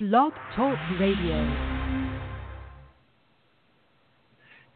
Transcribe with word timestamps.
Blog 0.00 0.32
Talk 0.56 0.78
Radio. 0.98 1.44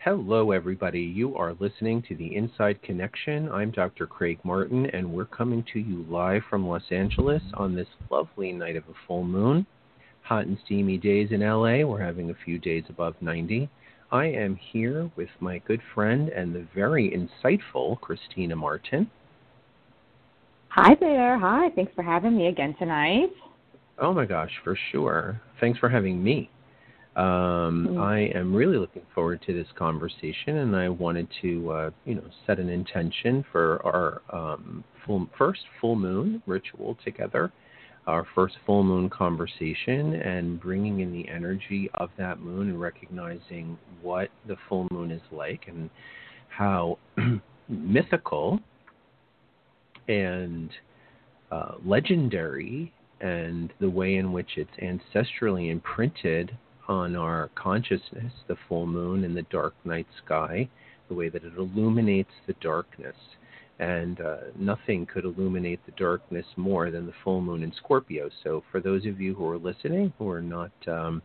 Hello, 0.01 0.51
everybody. 0.51 1.01
You 1.01 1.35
are 1.35 1.57
listening 1.59 2.03
to 2.11 2.15
the 2.15 2.37
Inside 2.37 2.83
Connection. 2.83 3.51
I'm 3.51 3.71
Dr. 3.71 4.07
Craig 4.07 4.39
Martin, 4.45 4.85
and 4.85 5.11
we're 5.11 5.25
coming 5.25 5.65
to 5.73 5.79
you 5.79 6.05
live 6.11 6.43
from 6.51 6.69
Los 6.69 6.83
Angeles 6.91 7.41
on 7.55 7.75
this 7.75 7.89
lovely 8.11 8.53
night 8.53 8.77
of 8.77 8.85
a 8.91 9.07
full 9.09 9.25
moon. 9.25 9.67
Hot 10.25 10.45
and 10.45 10.59
steamy 10.63 10.99
days 10.99 11.31
in 11.31 11.41
LA. 11.41 11.87
We're 11.87 12.05
having 12.05 12.29
a 12.29 12.37
few 12.45 12.59
days 12.59 12.85
above 12.91 13.15
90. 13.23 13.71
I 14.13 14.27
am 14.27 14.57
here 14.57 15.11
with 15.17 15.31
my 15.41 15.57
good 15.61 15.81
friend 15.95 16.29
and 16.29 16.55
the 16.55 16.67
very 16.75 17.09
insightful 17.09 17.99
Kristina 18.01 18.59
Martin. 18.59 19.11
Hi 20.69 20.95
there. 21.01 21.39
Hi. 21.39 21.71
Thanks 21.75 21.93
for 21.95 22.03
having 22.03 22.37
me 22.37 22.49
again 22.49 22.75
tonight. 22.79 23.31
Oh 23.99 24.13
my 24.13 24.25
gosh, 24.25 24.51
for 24.63 24.77
sure. 24.91 25.41
Thanks 25.61 25.79
for 25.79 25.89
having 25.89 26.23
me. 26.23 26.51
Um, 27.17 27.87
mm-hmm. 27.91 28.01
I 28.01 28.21
am 28.35 28.53
really 28.53 28.77
looking 28.77 29.03
forward 29.15 29.41
to 29.47 29.53
this 29.53 29.69
conversation, 29.79 30.59
and 30.59 30.75
I 30.75 30.89
wanted 30.89 31.29
to, 31.43 31.71
uh, 31.71 31.91
you 32.05 32.17
know, 32.17 32.25
set 32.47 32.59
an 32.59 32.69
intention 32.69 33.45
for 33.53 33.81
our 33.87 34.23
um, 34.37 34.83
full, 35.07 35.29
first 35.39 35.61
full 35.81 35.95
moon 35.95 36.43
ritual 36.47 36.99
together, 37.05 37.53
our 38.09 38.27
first 38.35 38.57
full 38.67 38.83
moon 38.83 39.09
conversation, 39.11 40.15
and 40.15 40.61
bringing 40.61 41.01
in 41.01 41.13
the 41.13 41.29
energy 41.29 41.89
of 41.95 42.11
that 42.19 42.41
moon 42.41 42.71
and 42.71 42.81
recognizing 42.81 43.79
what 44.03 44.29
the 44.49 44.57
full 44.69 44.89
moon 44.91 45.13
is 45.13 45.23
like 45.31 45.69
and 45.69 45.89
how 46.49 46.99
mythical 47.69 48.59
and 50.09 50.71
uh, 51.53 51.75
legendary 51.85 52.93
and 53.21 53.73
the 53.81 53.91
way 53.91 54.17
in 54.17 54.33
which 54.33 54.57
it's 54.57 54.71
ancestrally 54.83 55.71
imprinted 55.71 56.57
on 56.89 57.17
our 57.17 57.51
consciousness, 57.55 58.33
the 58.47 58.57
full 58.69 58.87
moon 58.87 59.25
and 59.25 59.37
the 59.37 59.47
dark 59.51 59.75
night 59.85 60.07
sky, 60.25 60.69
the 61.09 61.15
way 61.15 61.29
that 61.29 61.45
it 61.45 61.55
illuminates 61.57 62.33
the 62.47 62.55
darkness. 62.61 63.17
And 63.79 64.21
uh, 64.21 64.37
nothing 64.57 65.07
could 65.07 65.25
illuminate 65.25 65.85
the 65.85 65.93
darkness 65.93 66.47
more 66.57 66.91
than 66.91 67.07
the 67.07 67.13
full 67.25 67.41
moon 67.41 67.63
in 67.65 67.73
Scorpio. 67.73 68.31
So, 68.45 68.63
for 68.71 68.81
those 68.81 69.05
of 69.05 69.21
you 69.21 69.35
who 69.35 69.49
are 69.49 69.59
listening 69.59 70.13
who 70.17 70.31
are 70.31 70.43
not 70.43 70.71
um, 70.87 71.23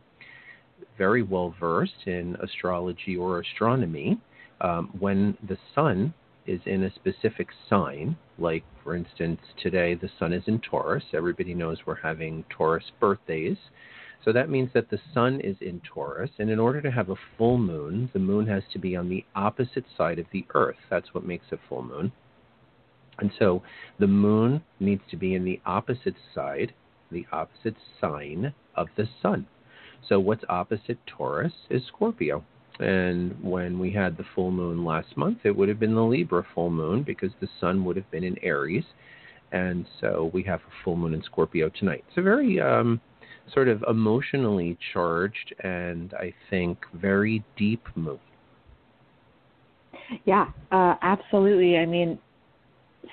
very 0.98 1.22
well 1.22 1.54
versed 1.60 2.06
in 2.06 2.36
astrology 2.42 3.16
or 3.16 3.40
astronomy, 3.40 4.18
um, 4.60 4.90
when 4.98 5.36
the 5.48 5.56
sun 5.74 6.12
is 6.50 6.60
in 6.66 6.82
a 6.82 6.94
specific 6.94 7.48
sign, 7.68 8.16
like 8.38 8.64
for 8.82 8.96
instance, 8.96 9.40
today 9.62 9.94
the 9.94 10.10
sun 10.18 10.32
is 10.32 10.42
in 10.46 10.58
Taurus. 10.60 11.04
Everybody 11.14 11.54
knows 11.54 11.78
we're 11.86 11.94
having 11.94 12.44
Taurus 12.50 12.90
birthdays. 12.98 13.56
So 14.24 14.32
that 14.32 14.50
means 14.50 14.70
that 14.74 14.90
the 14.90 14.98
sun 15.14 15.40
is 15.40 15.56
in 15.60 15.80
Taurus, 15.80 16.30
and 16.38 16.50
in 16.50 16.58
order 16.58 16.82
to 16.82 16.90
have 16.90 17.08
a 17.08 17.16
full 17.38 17.56
moon, 17.56 18.10
the 18.12 18.18
moon 18.18 18.46
has 18.48 18.64
to 18.72 18.78
be 18.78 18.96
on 18.96 19.08
the 19.08 19.24
opposite 19.34 19.84
side 19.96 20.18
of 20.18 20.26
the 20.32 20.44
earth. 20.54 20.76
That's 20.90 21.14
what 21.14 21.24
makes 21.24 21.46
a 21.52 21.58
full 21.68 21.82
moon. 21.82 22.12
And 23.18 23.30
so 23.38 23.62
the 23.98 24.06
moon 24.06 24.62
needs 24.78 25.02
to 25.10 25.16
be 25.16 25.34
in 25.34 25.44
the 25.44 25.60
opposite 25.64 26.16
side, 26.34 26.74
the 27.10 27.26
opposite 27.32 27.76
sign 28.00 28.52
of 28.74 28.88
the 28.96 29.08
sun. 29.22 29.46
So 30.06 30.18
what's 30.18 30.44
opposite 30.48 30.98
Taurus 31.06 31.52
is 31.70 31.82
Scorpio. 31.86 32.44
And 32.80 33.36
when 33.42 33.78
we 33.78 33.92
had 33.92 34.16
the 34.16 34.24
full 34.34 34.50
moon 34.50 34.84
last 34.84 35.14
month, 35.16 35.38
it 35.44 35.54
would 35.54 35.68
have 35.68 35.78
been 35.78 35.94
the 35.94 36.02
Libra 36.02 36.44
full 36.54 36.70
moon 36.70 37.02
because 37.02 37.30
the 37.40 37.48
sun 37.60 37.84
would 37.84 37.96
have 37.96 38.10
been 38.10 38.24
in 38.24 38.36
Aries. 38.42 38.84
And 39.52 39.86
so 40.00 40.30
we 40.32 40.42
have 40.44 40.60
a 40.60 40.84
full 40.84 40.96
moon 40.96 41.12
in 41.12 41.22
Scorpio 41.22 41.68
tonight. 41.68 42.04
It's 42.08 42.16
a 42.16 42.22
very 42.22 42.58
um, 42.60 43.00
sort 43.52 43.68
of 43.68 43.84
emotionally 43.88 44.78
charged 44.92 45.54
and 45.62 46.14
I 46.14 46.32
think 46.48 46.78
very 46.94 47.44
deep 47.56 47.84
moon. 47.94 48.18
Yeah, 50.24 50.46
uh, 50.72 50.94
absolutely. 51.02 51.76
I 51.76 51.86
mean, 51.86 52.18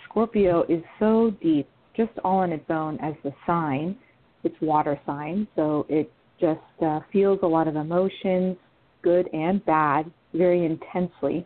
Scorpio 0.06 0.63
is 0.69 0.83
so 1.00 1.31
deep, 1.41 1.67
just 1.95 2.11
all 2.23 2.38
on 2.38 2.51
its 2.51 2.69
own 2.69 3.00
as 3.01 3.16
the 3.23 3.33
sign. 3.45 3.97
It's 4.44 4.56
water 4.61 5.00
sign, 5.06 5.47
so 5.56 5.85
it 5.89 6.11
just 6.39 6.59
uh, 6.85 7.01
feels 7.11 7.39
a 7.44 7.47
lot 7.47 7.67
of 7.67 7.75
emotions, 7.75 8.56
good 9.01 9.29
and 9.33 9.65
bad, 9.65 10.11
very 10.33 10.65
intensely. 10.65 11.45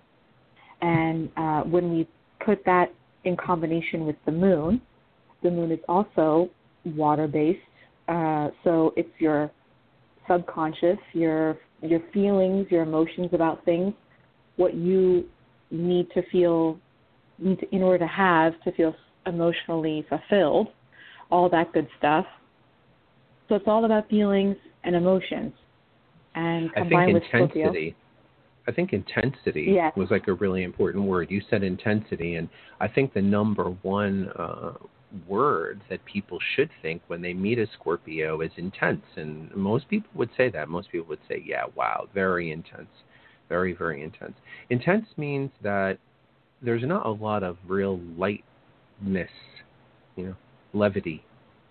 And 0.82 1.30
uh, 1.38 1.62
when 1.62 1.92
we 1.92 2.08
put 2.46 2.64
that 2.66 2.94
in 3.24 3.38
combination 3.38 4.06
with 4.06 4.16
the 4.26 4.32
moon, 4.32 4.82
the 5.44 5.52
moon 5.52 5.72
is 5.72 5.80
also 5.88 6.50
water 6.86 7.28
based. 7.28 7.60
Uh, 8.08 8.50
so 8.64 8.94
it's 8.98 9.10
your 9.20 9.52
subconscious, 10.30 10.98
your 11.14 11.58
your 11.82 12.02
feelings, 12.14 12.68
your 12.70 12.84
emotions 12.84 13.30
about 13.34 13.64
things, 13.66 13.94
what 14.56 14.76
you 14.76 15.26
need 15.72 16.08
to 16.12 16.22
feel 16.32 16.78
need 17.40 17.60
to, 17.60 17.76
in 17.76 17.82
order 17.82 18.00
to 18.00 18.08
have 18.08 18.54
to 18.64 18.72
feel 18.74 18.94
emotionally 19.26 20.06
fulfilled, 20.10 20.68
all 21.32 21.50
that 21.50 21.72
good 21.74 21.88
stuff. 21.98 22.26
So 23.50 23.56
it's 23.56 23.68
all 23.68 23.86
about 23.86 24.10
feelings 24.10 24.56
and 24.84 24.96
emotions 24.96 25.54
and 26.36 26.74
combined 26.74 27.14
with 27.14 27.24
intensity. 27.24 27.62
Scorpio. 27.62 27.94
I 28.68 28.72
think 28.72 28.94
intensity 28.94 29.74
yes. 29.74 29.92
was 29.98 30.12
like 30.12 30.28
a 30.28 30.34
really 30.34 30.64
important 30.64 31.06
word. 31.06 31.32
You 31.32 31.42
said 31.50 31.64
intensity, 31.64 32.36
and 32.36 32.48
I 32.80 32.88
think 32.88 33.14
the 33.14 33.22
number 33.22 33.76
one 33.82 34.30
uh, 34.38 34.74
word 35.28 35.82
that 35.90 36.04
people 36.06 36.38
should 36.56 36.70
think 36.82 37.02
when 37.08 37.22
they 37.22 37.34
meet 37.34 37.60
a 37.60 37.68
Scorpio 37.74 38.42
is 38.42 38.52
intense. 38.58 39.02
And 39.16 39.54
most 39.56 39.90
people 39.90 40.10
would 40.16 40.30
say 40.38 40.50
that. 40.50 40.70
Most 40.70 40.92
people 40.92 41.08
would 41.10 41.20
say, 41.28 41.44
yeah, 41.46 41.64
wow, 41.76 42.08
very 42.14 42.52
intense. 42.52 42.90
Very, 43.50 43.74
very 43.74 44.04
intense. 44.04 44.34
Intense 44.70 45.08
means 45.18 45.50
that 45.62 45.98
there's 46.62 46.84
not 46.84 47.06
a 47.06 47.12
lot 47.12 47.44
of 47.44 47.58
real 47.68 48.00
lightness, 48.18 49.32
you 50.16 50.28
know, 50.28 50.36
levity 50.74 51.24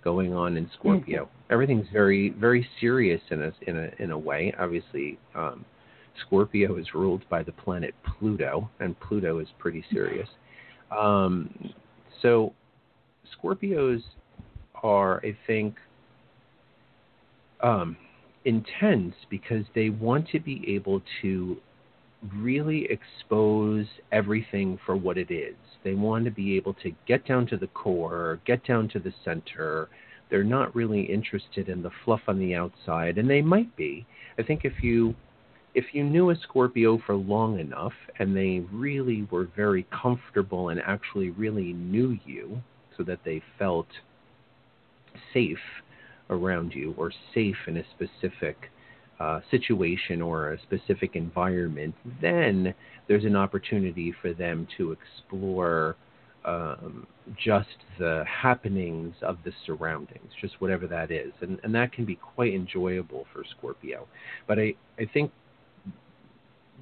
going 0.03 0.34
on 0.34 0.56
in 0.56 0.69
Scorpio. 0.78 1.28
Everything's 1.50 1.87
very, 1.93 2.31
very 2.31 2.66
serious 2.81 3.21
in 3.31 3.43
a 3.43 3.53
in 3.66 3.77
a 3.77 3.91
in 4.03 4.11
a 4.12 4.19
way. 4.19 4.55
Obviously, 4.59 5.19
um, 5.34 5.65
Scorpio 6.27 6.77
is 6.77 6.87
ruled 6.94 7.28
by 7.28 7.43
the 7.43 7.53
planet 7.53 7.94
Pluto, 8.05 8.71
and 8.78 8.99
Pluto 9.00 9.38
is 9.38 9.49
pretty 9.59 9.84
serious. 9.93 10.28
Um, 10.97 11.72
so, 12.22 12.53
Scorpios 13.37 14.03
are, 14.83 15.19
I 15.25 15.37
think, 15.47 15.77
um, 17.62 17.97
intense 18.44 19.15
because 19.28 19.65
they 19.75 19.91
want 19.91 20.28
to 20.28 20.41
be 20.41 20.65
able 20.69 21.03
to 21.22 21.56
really 22.37 22.87
expose 22.91 23.87
everything 24.12 24.78
for 24.84 24.97
what 24.97 25.16
it 25.16 25.31
is. 25.31 25.55
They 25.84 25.94
want 25.94 26.25
to 26.27 26.31
be 26.31 26.56
able 26.56 26.75
to 26.75 26.93
get 27.06 27.27
down 27.27 27.47
to 27.49 27.56
the 27.56 27.69
core, 27.69 28.41
get 28.47 28.65
down 28.66 28.89
to 28.91 28.99
the 28.99 29.12
center. 29.25 29.89
They're 30.30 30.44
not 30.44 30.74
really 30.74 31.02
interested 31.02 31.68
in 31.68 31.82
the 31.82 31.91
fluff 32.04 32.20
on 32.28 32.38
the 32.38 32.54
outside, 32.54 33.18
and 33.18 33.28
they 33.28 33.42
might 33.42 33.74
be. 33.76 34.06
I 34.38 34.42
think 34.42 34.64
if 34.64 34.82
you 34.82 35.14
if 35.74 35.86
you 35.92 36.02
knew 36.02 36.30
a 36.30 36.36
Scorpio 36.36 36.98
for 37.06 37.14
long 37.14 37.60
enough 37.60 37.92
and 38.18 38.36
they 38.36 38.64
really 38.72 39.26
were 39.30 39.48
very 39.54 39.86
comfortable 40.02 40.70
and 40.70 40.80
actually 40.80 41.30
really 41.30 41.72
knew 41.72 42.18
you 42.26 42.60
so 42.96 43.04
that 43.04 43.20
they 43.24 43.41
felt 43.56 43.86
safe 45.32 45.58
around 46.28 46.72
you 46.74 46.94
or 46.97 47.12
safe 47.34 47.56
in 47.66 47.76
a 47.76 47.84
specific 47.94 48.56
uh, 49.20 49.41
situation 49.50 50.22
or 50.22 50.52
a 50.52 50.60
specific 50.62 51.14
environment, 51.14 51.94
then 52.20 52.74
there's 53.06 53.24
an 53.24 53.36
opportunity 53.36 54.14
for 54.22 54.32
them 54.32 54.66
to 54.76 54.92
explore 54.92 55.97
um, 56.45 57.06
just 57.37 57.69
the 57.99 58.25
happenings 58.27 59.15
of 59.23 59.39
the 59.45 59.53
surroundings, 59.67 60.31
just 60.41 60.55
whatever 60.61 60.87
that 60.87 61.11
is. 61.11 61.33
And, 61.41 61.61
and 61.62 61.75
that 61.75 61.93
can 61.93 62.05
be 62.05 62.17
quite 62.17 62.55
enjoyable 62.55 63.27
for 63.33 63.45
Scorpio. 63.59 64.07
But 64.47 64.59
I, 64.59 64.75
I 64.98 65.04
think 65.13 65.31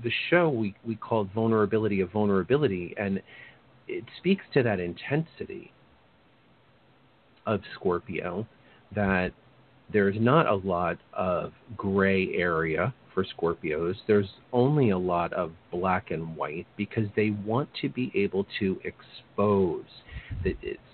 the 0.03 0.13
show 0.31 0.49
we, 0.49 0.75
we 0.87 0.97
called 0.97 1.31
Vulnerability 1.35 2.01
of 2.01 2.13
Vulnerability, 2.13 2.95
and 2.97 3.21
it 3.89 4.05
speaks 4.19 4.45
to 4.55 4.63
that 4.63 4.81
intensity 4.81 5.73
of 7.47 7.61
Scorpio 7.75 8.47
that 8.95 9.33
there's 9.93 10.17
not 10.19 10.47
a 10.47 10.55
lot 10.55 10.99
of 11.13 11.53
gray 11.77 12.35
area 12.35 12.95
for 13.15 13.25
Scorpios. 13.25 13.95
There's 14.07 14.29
only 14.53 14.91
a 14.91 14.99
lot 14.99 15.33
of 15.33 15.53
black 15.71 16.11
and 16.11 16.37
white 16.37 16.67
because 16.77 17.07
they 17.17 17.31
want 17.31 17.69
to 17.81 17.89
be 17.89 18.13
able 18.15 18.47
to 18.61 18.79
expose 18.85 19.85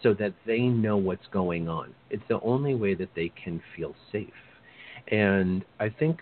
so 0.02 0.14
that 0.14 0.32
they 0.46 0.60
know 0.60 0.96
what's 0.96 1.26
going 1.32 1.68
on. 1.68 1.92
It's 2.10 2.22
the 2.28 2.40
only 2.40 2.74
way 2.74 2.94
that 2.94 3.10
they 3.16 3.32
can 3.42 3.60
feel 3.76 3.94
safe. 4.12 4.28
And 5.08 5.64
I 5.80 5.88
think 5.88 6.20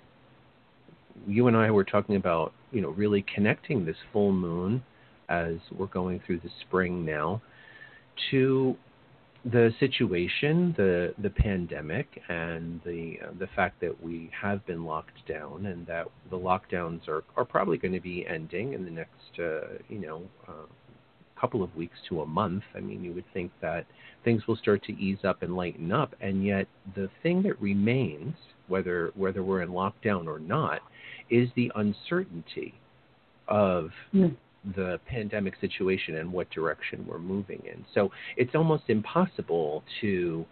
you 1.27 1.47
and 1.47 1.57
I 1.57 1.71
were 1.71 1.85
talking 1.85 2.17
about, 2.17 2.53
you 2.73 2.81
know, 2.81 2.89
really 2.89 3.25
connecting 3.35 3.85
this 3.85 3.97
full 4.13 4.33
moon 4.33 4.83
as 5.29 5.57
we're 5.77 5.87
going 5.87 6.21
through 6.27 6.41
the 6.41 6.51
spring 6.67 7.05
now 7.05 7.43
to 8.31 8.77
the 9.45 9.73
situation, 9.81 10.73
the 10.77 11.15
the 11.19 11.31
pandemic, 11.31 12.07
and 12.29 12.81
the 12.85 13.19
uh, 13.23 13.31
the 13.39 13.49
fact 13.57 13.81
that 13.81 14.03
we 14.03 14.31
have 14.41 14.65
been 14.67 14.85
locked 14.85 15.27
down, 15.27 15.67
and 15.67 15.87
that 15.87 16.07
the 16.31 16.39
lockdowns 16.39 17.09
are 17.09 17.25
are 17.37 17.45
probably 17.45 17.77
going 17.77 17.93
to 17.93 18.01
be 18.01 18.25
ending 18.27 18.73
in 18.73 18.85
the 18.85 18.91
next 18.91 19.39
uh, 19.41 19.79
you 19.89 19.99
know 19.99 20.23
uh, 20.47 20.67
couple 21.41 21.63
of 21.65 21.75
weeks 21.75 21.97
to 22.09 22.21
a 22.21 22.27
month. 22.27 22.63
I 22.77 22.81
mean, 22.81 23.03
you 23.03 23.13
would 23.15 23.25
think 23.35 23.51
that 23.61 23.85
things 24.25 24.47
will 24.47 24.57
start 24.57 24.85
to 24.85 24.93
ease 24.93 25.25
up 25.25 25.43
and 25.43 25.57
lighten 25.57 25.91
up, 25.91 26.15
and 26.21 26.45
yet 26.47 26.69
the 26.95 27.11
thing 27.23 27.43
that 27.43 27.61
remains, 27.61 28.35
whether 28.69 29.11
whether 29.17 29.43
we're 29.43 29.63
in 29.63 29.71
lockdown 29.71 30.29
or 30.29 30.39
not, 30.39 30.83
is 31.31 31.49
the 31.57 31.73
uncertainty 31.75 32.75
of 33.49 33.91
mm 34.15 34.37
the 34.77 35.01
pandemic 35.07 35.55
situation 35.61 36.17
and 36.17 36.33
what 36.33 36.49
direction 36.51 37.05
we're 37.09 37.19
moving 37.19 37.63
in. 37.65 37.85
So 37.95 38.11
it's 38.37 38.55
almost 38.55 38.85
impossible 38.89 39.83
to, 40.01 40.47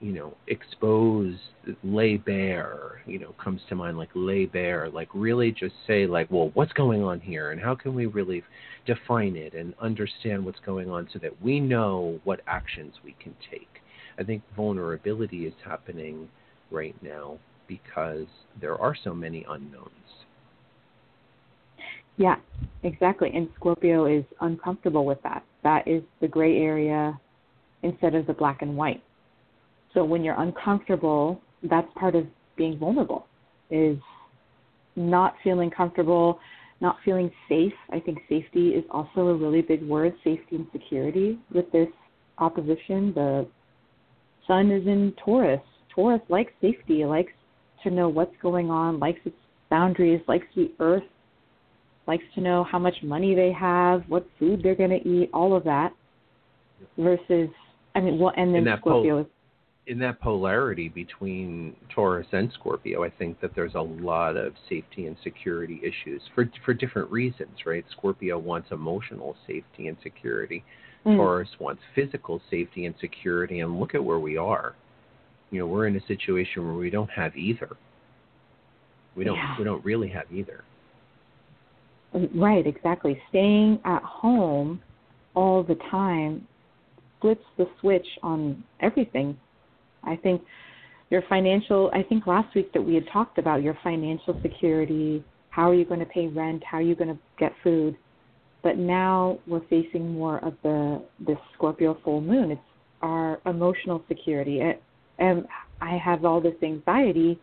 you 0.00 0.12
know, 0.12 0.34
expose, 0.48 1.36
lay 1.84 2.16
bare, 2.16 3.00
you 3.06 3.18
know, 3.18 3.32
comes 3.42 3.60
to 3.68 3.74
mind 3.74 3.96
like 3.96 4.10
lay 4.14 4.46
bare, 4.46 4.90
like 4.90 5.08
really 5.14 5.52
just 5.52 5.74
say, 5.86 6.06
like, 6.06 6.30
well, 6.30 6.50
what's 6.54 6.72
going 6.72 7.02
on 7.02 7.20
here 7.20 7.52
and 7.52 7.60
how 7.60 7.74
can 7.74 7.94
we 7.94 8.06
really 8.06 8.42
define 8.86 9.36
it 9.36 9.54
and 9.54 9.72
understand 9.80 10.44
what's 10.44 10.60
going 10.66 10.90
on 10.90 11.08
so 11.12 11.18
that 11.20 11.40
we 11.40 11.60
know 11.60 12.18
what 12.24 12.40
actions 12.46 12.94
we 13.04 13.14
can 13.22 13.34
take. 13.50 13.68
I 14.18 14.24
think 14.24 14.42
vulnerability 14.56 15.46
is 15.46 15.54
happening 15.64 16.28
right 16.70 16.94
now 17.02 17.38
because 17.66 18.26
there 18.60 18.76
are 18.76 18.94
so 19.02 19.14
many 19.14 19.44
unknowns. 19.48 19.90
Yeah, 22.16 22.36
exactly. 22.82 23.30
And 23.34 23.48
Scorpio 23.56 24.06
is 24.06 24.24
uncomfortable 24.40 25.04
with 25.04 25.22
that. 25.22 25.44
That 25.62 25.86
is 25.88 26.02
the 26.20 26.28
gray 26.28 26.58
area 26.58 27.18
instead 27.82 28.14
of 28.14 28.26
the 28.26 28.32
black 28.32 28.62
and 28.62 28.76
white. 28.76 29.02
So 29.92 30.04
when 30.04 30.24
you're 30.24 30.40
uncomfortable, 30.40 31.40
that's 31.62 31.88
part 31.94 32.14
of 32.14 32.26
being 32.56 32.78
vulnerable 32.78 33.26
is 33.70 33.98
not 34.96 35.34
feeling 35.42 35.70
comfortable, 35.70 36.38
not 36.80 36.96
feeling 37.04 37.30
safe. 37.48 37.72
I 37.90 38.00
think 38.00 38.18
safety 38.28 38.70
is 38.70 38.84
also 38.90 39.28
a 39.28 39.34
really 39.34 39.62
big 39.62 39.82
word, 39.82 40.14
safety 40.22 40.56
and 40.56 40.66
security 40.72 41.38
with 41.52 41.70
this 41.72 41.88
opposition. 42.38 43.12
The 43.14 43.46
sun 44.46 44.70
is 44.70 44.86
in 44.86 45.14
Taurus. 45.24 45.60
Taurus 45.94 46.20
likes 46.28 46.52
safety, 46.60 47.04
likes 47.04 47.32
to 47.82 47.90
know 47.90 48.08
what's 48.08 48.34
going 48.42 48.70
on, 48.70 48.98
likes 48.98 49.20
its 49.24 49.36
boundaries, 49.70 50.20
likes 50.28 50.46
the 50.54 50.72
earth 50.80 51.04
likes 52.06 52.24
to 52.34 52.40
know 52.40 52.64
how 52.64 52.78
much 52.78 52.94
money 53.02 53.34
they 53.34 53.52
have, 53.52 54.02
what 54.08 54.26
food 54.38 54.60
they're 54.62 54.74
going 54.74 54.90
to 54.90 55.08
eat, 55.08 55.30
all 55.32 55.56
of 55.56 55.64
that. 55.64 55.92
Versus, 56.98 57.48
I 57.94 58.00
mean, 58.00 58.18
well, 58.18 58.32
and 58.36 58.54
then 58.54 58.66
Scorpio. 58.80 59.22
Pol- 59.22 59.30
in 59.86 59.98
that 59.98 60.20
polarity 60.20 60.88
between 60.88 61.76
Taurus 61.94 62.26
and 62.32 62.50
Scorpio, 62.58 63.04
I 63.04 63.10
think 63.10 63.40
that 63.40 63.54
there's 63.54 63.74
a 63.74 63.80
lot 63.80 64.36
of 64.36 64.54
safety 64.68 65.06
and 65.06 65.16
security 65.22 65.80
issues 65.82 66.22
for 66.34 66.50
for 66.64 66.72
different 66.72 67.10
reasons, 67.10 67.50
right? 67.66 67.84
Scorpio 67.96 68.38
wants 68.38 68.68
emotional 68.70 69.36
safety 69.46 69.88
and 69.88 69.96
security. 70.02 70.64
Mm. 71.04 71.16
Taurus 71.16 71.50
wants 71.60 71.82
physical 71.94 72.40
safety 72.50 72.86
and 72.86 72.94
security, 73.00 73.60
and 73.60 73.78
look 73.78 73.94
at 73.94 74.02
where 74.02 74.18
we 74.18 74.38
are. 74.38 74.74
You 75.50 75.60
know, 75.60 75.66
we're 75.66 75.86
in 75.86 75.96
a 75.96 76.06
situation 76.06 76.64
where 76.64 76.74
we 76.74 76.88
don't 76.88 77.10
have 77.10 77.36
either. 77.36 77.76
We 79.14 79.24
don't 79.24 79.36
yeah. 79.36 79.54
we 79.58 79.64
don't 79.64 79.84
really 79.84 80.08
have 80.08 80.24
either. 80.32 80.64
Right, 82.34 82.66
exactly. 82.66 83.20
Staying 83.30 83.80
at 83.84 84.02
home 84.02 84.80
all 85.34 85.64
the 85.64 85.74
time 85.90 86.46
flips 87.20 87.44
the 87.58 87.66
switch 87.80 88.06
on 88.22 88.62
everything. 88.80 89.36
I 90.04 90.16
think 90.16 90.42
your 91.10 91.22
financial, 91.28 91.90
I 91.92 92.02
think 92.02 92.26
last 92.26 92.54
week 92.54 92.72
that 92.72 92.82
we 92.82 92.94
had 92.94 93.04
talked 93.12 93.38
about 93.38 93.62
your 93.62 93.76
financial 93.82 94.38
security, 94.42 95.24
how 95.50 95.70
are 95.70 95.74
you 95.74 95.84
going 95.84 96.00
to 96.00 96.06
pay 96.06 96.28
rent, 96.28 96.62
how 96.64 96.78
are 96.78 96.82
you 96.82 96.94
going 96.94 97.08
to 97.08 97.18
get 97.38 97.52
food. 97.64 97.96
But 98.62 98.78
now 98.78 99.38
we're 99.46 99.66
facing 99.68 100.12
more 100.12 100.38
of 100.44 100.54
the 100.62 101.02
this 101.26 101.36
Scorpio 101.54 101.98
full 102.04 102.20
moon. 102.20 102.52
It's 102.52 102.60
our 103.02 103.40
emotional 103.44 104.02
security. 104.08 104.62
And 105.18 105.46
I 105.80 105.96
have 105.96 106.24
all 106.24 106.40
this 106.40 106.54
anxiety. 106.62 107.38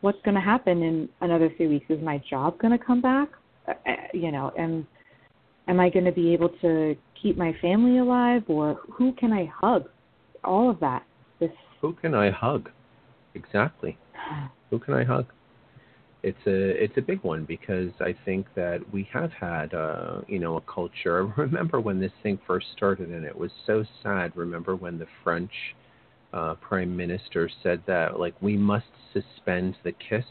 What's 0.00 0.20
going 0.24 0.34
to 0.34 0.40
happen 0.40 0.82
in 0.82 1.08
another 1.20 1.50
three 1.56 1.68
weeks? 1.68 1.86
Is 1.88 2.02
my 2.02 2.20
job 2.28 2.58
going 2.58 2.76
to 2.76 2.84
come 2.84 3.00
back? 3.00 3.28
Uh, 3.68 3.72
you 4.12 4.32
know, 4.32 4.52
am 4.58 4.86
am 5.68 5.80
I 5.80 5.90
going 5.90 6.04
to 6.04 6.12
be 6.12 6.32
able 6.32 6.50
to 6.60 6.96
keep 7.20 7.36
my 7.36 7.54
family 7.60 7.98
alive, 7.98 8.42
or 8.48 8.80
who 8.90 9.12
can 9.12 9.32
I 9.32 9.46
hug? 9.54 9.88
All 10.44 10.70
of 10.70 10.80
that. 10.80 11.04
This. 11.38 11.50
Who 11.80 11.92
can 11.92 12.14
I 12.14 12.30
hug? 12.30 12.70
Exactly. 13.34 13.96
who 14.70 14.78
can 14.78 14.94
I 14.94 15.04
hug? 15.04 15.26
It's 16.22 16.38
a 16.46 16.82
it's 16.82 16.96
a 16.96 17.02
big 17.02 17.22
one 17.22 17.44
because 17.44 17.90
I 18.00 18.14
think 18.24 18.46
that 18.54 18.80
we 18.92 19.08
have 19.12 19.32
had 19.32 19.74
uh, 19.74 20.20
you 20.28 20.38
know 20.38 20.56
a 20.56 20.60
culture. 20.62 21.26
Remember 21.36 21.80
when 21.80 22.00
this 22.00 22.12
thing 22.22 22.38
first 22.46 22.66
started 22.76 23.10
and 23.10 23.24
it 23.24 23.36
was 23.36 23.50
so 23.66 23.84
sad. 24.02 24.32
Remember 24.36 24.76
when 24.76 24.98
the 24.98 25.06
French 25.24 25.52
uh, 26.32 26.54
prime 26.54 26.96
minister 26.96 27.50
said 27.62 27.82
that 27.86 28.18
like 28.18 28.34
we 28.40 28.56
must 28.56 28.86
suspend 29.12 29.76
the 29.84 29.92
kiss. 29.92 30.24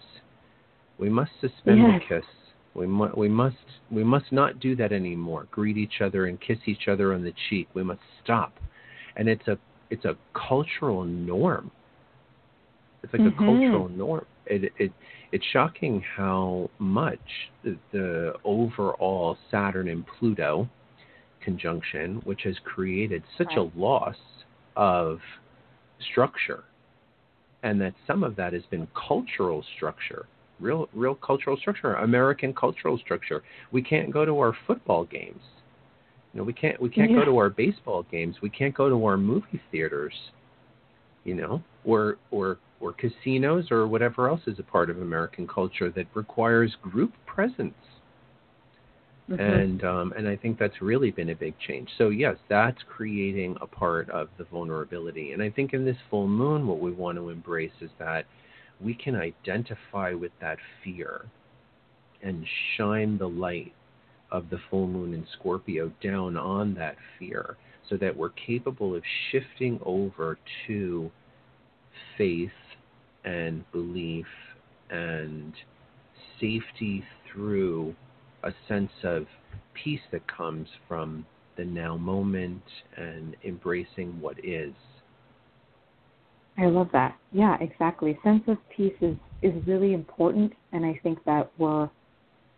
We 0.98 1.10
must 1.10 1.32
suspend 1.42 1.80
yes. 1.80 2.02
the 2.10 2.16
kiss 2.16 2.26
we, 2.74 2.88
mu- 2.88 3.14
we 3.16 3.28
must 3.28 3.56
we 3.92 4.04
must 4.04 4.32
not 4.32 4.60
do 4.60 4.76
that 4.78 4.92
anymore. 4.92 5.48
Greet 5.52 5.78
each 5.78 6.02
other 6.02 6.28
and 6.28 6.40
kiss 6.40 6.58
each 6.66 6.88
other 6.88 7.14
on 7.14 7.24
the 7.24 7.34
cheek. 7.50 7.68
We 7.74 7.84
must 7.84 8.00
stop. 8.24 8.54
And 9.16 9.28
it's 9.28 9.48
a 9.48 9.58
it's 9.90 10.06
a 10.06 10.16
cultural 10.34 11.04
norm. 11.04 11.72
It's 13.04 13.12
like 13.14 13.22
mm-hmm. 13.22 13.44
a 13.44 13.46
cultural 13.46 13.90
norm. 13.90 14.26
It, 14.46 14.72
it 14.78 14.94
it's 15.32 15.46
shocking 15.52 16.04
how 16.16 16.70
much 16.80 17.20
the, 17.64 17.78
the 17.92 18.34
overall 18.44 19.38
Saturn 19.50 19.88
and 19.90 20.06
Pluto 20.08 20.70
conjunction, 21.44 22.22
which 22.24 22.42
has 22.44 22.56
created 22.64 23.24
such 23.38 23.48
right. 23.48 23.58
a 23.58 23.80
loss 23.80 24.16
of 24.76 25.20
structure, 26.12 26.64
and 27.64 27.82
that 27.82 27.94
some 28.08 28.24
of 28.24 28.36
that 28.38 28.54
has 28.54 28.64
been 28.70 28.88
cultural 29.08 29.64
structure 29.76 30.26
real 30.62 30.88
real 30.94 31.16
cultural 31.16 31.58
structure, 31.58 31.96
American 31.96 32.54
cultural 32.54 32.98
structure. 32.98 33.44
We 33.72 33.82
can't 33.82 34.12
go 34.12 34.26
to 34.26 34.40
our 34.40 34.54
football 34.68 35.06
games. 35.06 35.42
You 36.34 36.40
know, 36.40 36.44
we 36.44 36.54
can't 36.54 36.82
we 36.82 36.90
can't 36.90 37.12
yeah. 37.12 37.18
go 37.18 37.26
to 37.26 37.38
our 37.38 37.50
baseball 37.50 38.06
games. 38.12 38.38
We 38.42 38.50
can't 38.50 38.74
go 38.74 38.90
to 38.90 39.06
our 39.06 39.18
movie 39.18 39.62
theaters. 39.72 40.14
You 41.24 41.36
know, 41.36 41.64
or 41.86 42.18
or 42.32 42.58
or 42.80 42.94
casinos 42.94 43.70
or 43.72 43.88
whatever 43.88 44.28
else 44.28 44.42
is 44.48 44.58
a 44.60 44.64
part 44.64 44.90
of 44.90 45.02
American 45.02 45.48
culture 45.48 45.92
that 45.92 46.08
requires 46.14 46.76
group 46.82 47.14
presence. 47.26 47.76
Mm-hmm. 49.30 49.40
And 49.40 49.84
um, 49.84 50.14
and 50.18 50.28
I 50.28 50.36
think 50.36 50.58
that's 50.58 50.82
really 50.82 51.12
been 51.12 51.30
a 51.30 51.36
big 51.36 51.54
change. 51.66 51.90
So 51.98 52.10
yes, 52.10 52.36
that's 52.50 52.80
creating 52.90 53.56
a 53.62 53.68
part 53.68 54.10
of 54.10 54.30
the 54.38 54.46
vulnerability. 54.46 55.32
And 55.32 55.42
I 55.42 55.50
think 55.50 55.74
in 55.74 55.86
this 55.86 55.98
full 56.10 56.28
moon, 56.28 56.68
what 56.68 56.80
we 56.80 56.92
want 56.92 57.18
to 57.18 57.30
embrace 57.30 57.72
is 57.82 57.92
that 58.00 58.26
we 58.84 58.94
can 58.94 59.16
identify 59.16 60.14
with 60.14 60.32
that 60.42 60.58
fear 60.84 61.26
and 62.24 62.46
shine 62.78 63.18
the 63.18 63.28
light 63.28 63.74
of 64.32 64.50
the 64.50 64.60
full 64.70 64.88
moon 64.88 65.14
in 65.14 65.26
Scorpio 65.40 65.92
down 66.02 66.38
on 66.38 66.74
that 66.76 66.96
fear 67.20 67.58
so 67.90 67.98
that 67.98 68.16
we're 68.16 68.30
capable 68.30 68.96
of 68.96 69.04
shifting 69.32 69.80
over 69.86 70.38
to 70.68 71.12
faith 72.18 72.50
and 73.26 73.70
belief 73.72 74.26
and 74.90 75.54
safety 76.40 77.04
through 77.32 77.96
a 78.44 78.52
sense 78.68 78.92
of 79.04 79.26
peace 79.74 80.02
that 80.12 80.22
comes 80.28 80.68
from 80.88 81.26
the 81.58 81.66
now 81.66 81.98
moment 81.98 82.64
and 82.98 83.36
embracing 83.44 84.20
what 84.20 84.38
is. 84.44 84.74
I 86.62 86.66
love 86.66 86.90
that. 86.94 87.18
Yeah, 87.32 87.58
exactly. 87.60 88.20
Sense 88.24 88.44
of 88.48 88.58
peace 88.76 88.94
is 89.02 89.16
is 89.42 89.54
really 89.66 89.94
important, 89.94 90.54
and 90.72 90.86
I 90.86 91.00
think 91.02 91.24
that 91.26 91.52
we're 91.58 91.90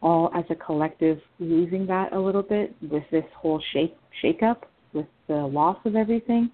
all 0.01 0.29
as 0.35 0.43
a 0.49 0.55
collective 0.55 1.19
losing 1.39 1.87
that 1.87 2.11
a 2.11 2.19
little 2.19 2.43
bit 2.43 2.75
with 2.91 3.03
this 3.09 3.23
whole 3.37 3.61
shake 3.71 3.95
shake 4.21 4.43
up 4.43 4.65
with 4.91 5.05
the 5.27 5.35
loss 5.35 5.77
of 5.85 5.95
everything. 5.95 6.51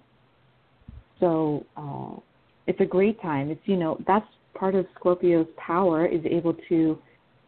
So 1.18 1.66
uh, 1.76 2.20
it's 2.68 2.80
a 2.80 2.84
great 2.84 3.20
time. 3.20 3.50
It's 3.50 3.60
you 3.64 3.76
know 3.76 3.98
that's 4.06 4.26
part 4.54 4.76
of 4.76 4.86
Scorpio's 4.94 5.48
power 5.56 6.06
is 6.06 6.20
able 6.24 6.54
to 6.68 6.98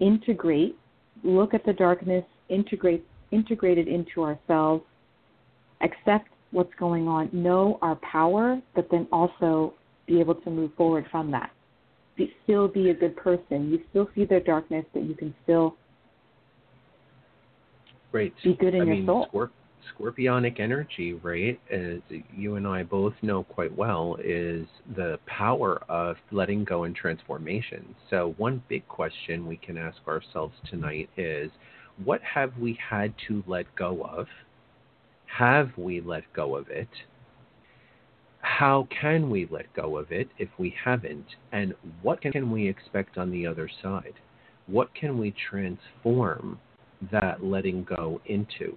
integrate, 0.00 0.76
look 1.22 1.54
at 1.54 1.64
the 1.64 1.74
darkness, 1.74 2.24
integrate 2.48 3.06
integrate 3.30 3.78
it 3.78 3.86
into 3.86 4.24
ourselves, 4.24 4.82
accept 5.80 6.28
what's 6.50 6.74
going 6.78 7.06
on, 7.06 7.30
know 7.32 7.78
our 7.82 7.94
power, 7.96 8.60
but 8.74 8.88
then 8.90 9.06
also 9.12 9.74
be 10.06 10.20
able 10.20 10.34
to 10.34 10.50
move 10.50 10.72
forward 10.76 11.06
from 11.10 11.30
that. 11.30 11.50
Be, 12.16 12.32
still 12.44 12.68
be 12.68 12.90
a 12.90 12.94
good 12.94 13.16
person. 13.16 13.70
You 13.70 13.80
still 13.90 14.08
see 14.14 14.24
their 14.24 14.40
darkness, 14.40 14.84
but 14.92 15.04
you 15.04 15.14
can 15.14 15.34
still 15.44 15.76
right. 18.12 18.32
be 18.42 18.54
good 18.54 18.74
in 18.74 18.82
I 18.82 18.84
your 18.84 18.94
mean, 18.96 19.06
soul. 19.06 19.28
Scorp- 19.32 19.50
scorpionic 19.98 20.60
energy, 20.60 21.14
right, 21.14 21.60
as 21.70 21.98
you 22.34 22.56
and 22.56 22.66
I 22.66 22.82
both 22.82 23.14
know 23.22 23.44
quite 23.44 23.76
well, 23.76 24.16
is 24.22 24.66
the 24.96 25.18
power 25.26 25.82
of 25.88 26.16
letting 26.30 26.64
go 26.64 26.84
and 26.84 26.94
transformation. 26.94 27.94
So, 28.10 28.34
one 28.36 28.62
big 28.68 28.86
question 28.88 29.46
we 29.46 29.56
can 29.56 29.76
ask 29.76 29.98
ourselves 30.06 30.54
tonight 30.68 31.08
is 31.16 31.50
what 32.04 32.20
have 32.22 32.56
we 32.58 32.78
had 32.90 33.14
to 33.28 33.42
let 33.46 33.66
go 33.76 34.02
of? 34.04 34.26
Have 35.26 35.70
we 35.76 36.00
let 36.00 36.24
go 36.34 36.56
of 36.56 36.68
it? 36.68 36.88
How 38.42 38.88
can 39.00 39.30
we 39.30 39.48
let 39.50 39.72
go 39.72 39.96
of 39.96 40.10
it 40.10 40.28
if 40.38 40.48
we 40.58 40.74
haven't? 40.84 41.26
And 41.52 41.74
what 42.02 42.20
can 42.20 42.50
we 42.50 42.68
expect 42.68 43.16
on 43.16 43.30
the 43.30 43.46
other 43.46 43.70
side? 43.82 44.14
What 44.66 44.94
can 44.94 45.18
we 45.18 45.34
transform 45.50 46.58
that 47.10 47.42
letting 47.42 47.84
go 47.84 48.20
into? 48.26 48.76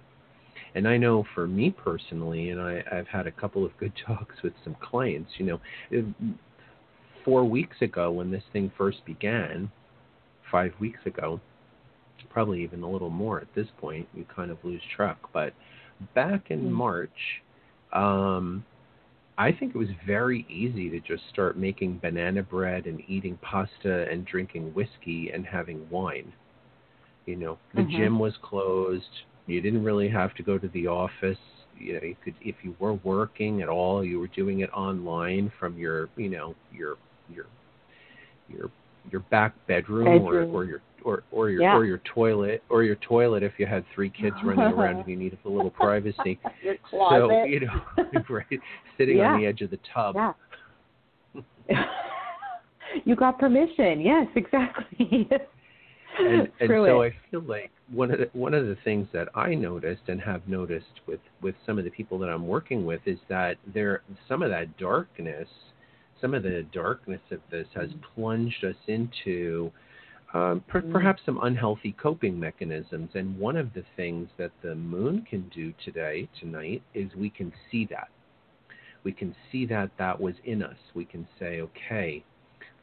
And 0.74 0.86
I 0.86 0.96
know 0.96 1.24
for 1.34 1.46
me 1.46 1.70
personally, 1.70 2.50
and 2.50 2.60
I, 2.60 2.82
I've 2.92 3.08
had 3.08 3.26
a 3.26 3.32
couple 3.32 3.64
of 3.64 3.76
good 3.78 3.92
talks 4.06 4.36
with 4.42 4.52
some 4.62 4.76
clients, 4.80 5.30
you 5.38 5.46
know, 5.46 6.14
four 7.24 7.44
weeks 7.44 7.76
ago 7.80 8.10
when 8.10 8.30
this 8.30 8.44
thing 8.52 8.70
first 8.78 9.04
began, 9.04 9.70
five 10.50 10.72
weeks 10.80 11.00
ago, 11.06 11.40
probably 12.30 12.62
even 12.62 12.82
a 12.82 12.90
little 12.90 13.10
more 13.10 13.40
at 13.40 13.48
this 13.54 13.66
point, 13.80 14.06
you 14.14 14.24
kind 14.34 14.50
of 14.50 14.58
lose 14.62 14.82
track. 14.94 15.16
But 15.32 15.54
back 16.14 16.50
in 16.50 16.60
mm-hmm. 16.60 16.72
March, 16.72 17.10
um, 17.92 18.64
I 19.38 19.52
think 19.52 19.74
it 19.74 19.78
was 19.78 19.88
very 20.06 20.46
easy 20.48 20.88
to 20.90 21.00
just 21.00 21.22
start 21.30 21.58
making 21.58 21.98
banana 21.98 22.42
bread 22.42 22.86
and 22.86 23.02
eating 23.06 23.38
pasta 23.42 24.06
and 24.10 24.24
drinking 24.24 24.72
whiskey 24.72 25.30
and 25.32 25.44
having 25.44 25.88
wine. 25.90 26.32
You 27.26 27.36
know, 27.36 27.58
the 27.74 27.82
mm-hmm. 27.82 27.96
gym 27.96 28.18
was 28.18 28.32
closed. 28.42 29.04
You 29.46 29.60
didn't 29.60 29.84
really 29.84 30.08
have 30.08 30.34
to 30.36 30.42
go 30.42 30.58
to 30.58 30.68
the 30.68 30.86
office. 30.86 31.38
You 31.78 31.94
know, 31.94 32.00
you 32.02 32.16
could 32.24 32.34
if 32.40 32.56
you 32.62 32.74
were 32.78 32.94
working 32.94 33.60
at 33.60 33.68
all, 33.68 34.02
you 34.02 34.18
were 34.18 34.28
doing 34.28 34.60
it 34.60 34.70
online 34.72 35.52
from 35.60 35.76
your, 35.76 36.08
you 36.16 36.30
know, 36.30 36.54
your 36.72 36.96
your 37.28 37.46
your 38.48 38.70
your 39.10 39.20
back 39.30 39.54
bedroom, 39.66 40.04
bedroom. 40.04 40.54
or 40.54 40.60
or 40.60 40.64
your 40.64 40.82
or 41.04 41.22
or 41.30 41.50
your 41.50 41.62
yeah. 41.62 41.76
or 41.76 41.84
your 41.84 42.00
toilet 42.14 42.62
or 42.68 42.82
your 42.82 42.96
toilet 42.96 43.42
if 43.42 43.52
you 43.58 43.66
had 43.66 43.84
three 43.94 44.10
kids 44.10 44.36
running 44.44 44.64
around 44.64 44.96
and 44.96 45.08
you 45.08 45.16
needed 45.16 45.38
a 45.44 45.48
little 45.48 45.70
privacy. 45.70 46.38
your 46.62 46.76
closet. 46.88 47.28
So 47.30 47.44
you 47.44 47.60
know, 47.60 48.22
right, 48.28 48.60
sitting 48.98 49.18
yeah. 49.18 49.32
on 49.32 49.40
the 49.40 49.46
edge 49.46 49.62
of 49.62 49.70
the 49.70 49.78
tub. 49.94 50.16
Yeah. 51.68 51.84
you 53.04 53.16
got 53.16 53.38
permission. 53.38 54.00
Yes, 54.00 54.26
exactly. 54.34 55.28
and, 56.18 56.48
and 56.60 56.68
so 56.68 57.02
I 57.02 57.14
feel 57.30 57.42
like 57.42 57.70
one 57.92 58.10
of 58.10 58.18
the, 58.18 58.28
one 58.32 58.54
of 58.54 58.66
the 58.66 58.76
things 58.84 59.06
that 59.12 59.28
I 59.34 59.54
noticed 59.54 60.02
and 60.08 60.20
have 60.20 60.46
noticed 60.48 61.00
with 61.06 61.20
with 61.42 61.54
some 61.64 61.78
of 61.78 61.84
the 61.84 61.90
people 61.90 62.18
that 62.18 62.28
I'm 62.28 62.46
working 62.46 62.84
with 62.84 63.00
is 63.06 63.18
that 63.28 63.56
there 63.72 64.02
some 64.28 64.42
of 64.42 64.50
that 64.50 64.76
darkness, 64.76 65.48
some 66.20 66.34
of 66.34 66.42
the 66.42 66.66
darkness 66.72 67.20
of 67.30 67.40
this 67.50 67.66
has 67.74 67.90
mm-hmm. 67.90 68.14
plunged 68.14 68.64
us 68.64 68.76
into 68.86 69.70
um, 70.34 70.62
per- 70.66 70.82
mm. 70.82 70.92
perhaps 70.92 71.22
some 71.24 71.38
unhealthy 71.42 71.92
coping 71.92 72.38
mechanisms. 72.38 73.10
And 73.14 73.38
one 73.38 73.56
of 73.56 73.72
the 73.74 73.84
things 73.96 74.28
that 74.38 74.50
the 74.62 74.74
moon 74.74 75.26
can 75.28 75.50
do 75.54 75.72
today, 75.84 76.28
tonight, 76.40 76.82
is 76.94 77.10
we 77.16 77.30
can 77.30 77.52
see 77.70 77.86
that. 77.90 78.08
We 79.04 79.12
can 79.12 79.36
see 79.52 79.66
that 79.66 79.90
that 79.98 80.20
was 80.20 80.34
in 80.44 80.62
us. 80.62 80.76
We 80.94 81.04
can 81.04 81.28
say, 81.38 81.60
okay, 81.60 82.24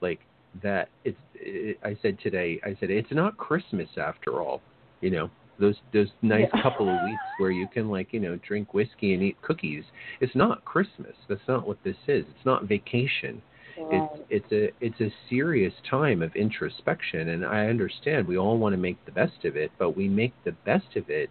like 0.01 0.21
that. 0.61 0.89
It's. 1.03 1.17
It, 1.35 1.77
I 1.83 1.97
said 2.01 2.17
today. 2.23 2.61
I 2.63 2.77
said 2.79 2.89
it's 2.89 3.11
not 3.11 3.35
Christmas 3.37 3.89
after 3.97 4.41
all. 4.41 4.61
You 5.01 5.11
know, 5.11 5.29
those 5.59 5.75
those 5.93 6.07
nice 6.21 6.47
yeah. 6.53 6.61
couple 6.61 6.89
of 6.89 7.03
weeks 7.05 7.21
where 7.37 7.51
you 7.51 7.67
can 7.67 7.89
like 7.89 8.11
you 8.11 8.19
know 8.19 8.37
drink 8.47 8.73
whiskey 8.73 9.13
and 9.13 9.23
eat 9.23 9.41
cookies. 9.41 9.83
It's 10.19 10.35
not 10.35 10.65
Christmas. 10.65 11.15
That's 11.29 11.47
not 11.47 11.67
what 11.67 11.77
this 11.83 11.97
is. 12.07 12.25
It's 12.29 12.45
not 12.45 12.65
vacation 12.65 13.41
it's 13.77 14.21
it's 14.29 14.51
a 14.51 14.85
it's 14.85 15.01
a 15.01 15.13
serious 15.29 15.73
time 15.89 16.21
of 16.21 16.35
introspection, 16.35 17.29
and 17.29 17.45
I 17.45 17.67
understand 17.67 18.27
we 18.27 18.37
all 18.37 18.57
want 18.57 18.73
to 18.73 18.77
make 18.77 19.03
the 19.05 19.11
best 19.11 19.45
of 19.45 19.55
it, 19.55 19.71
but 19.79 19.97
we 19.97 20.07
make 20.07 20.33
the 20.43 20.51
best 20.65 20.95
of 20.95 21.09
it 21.09 21.29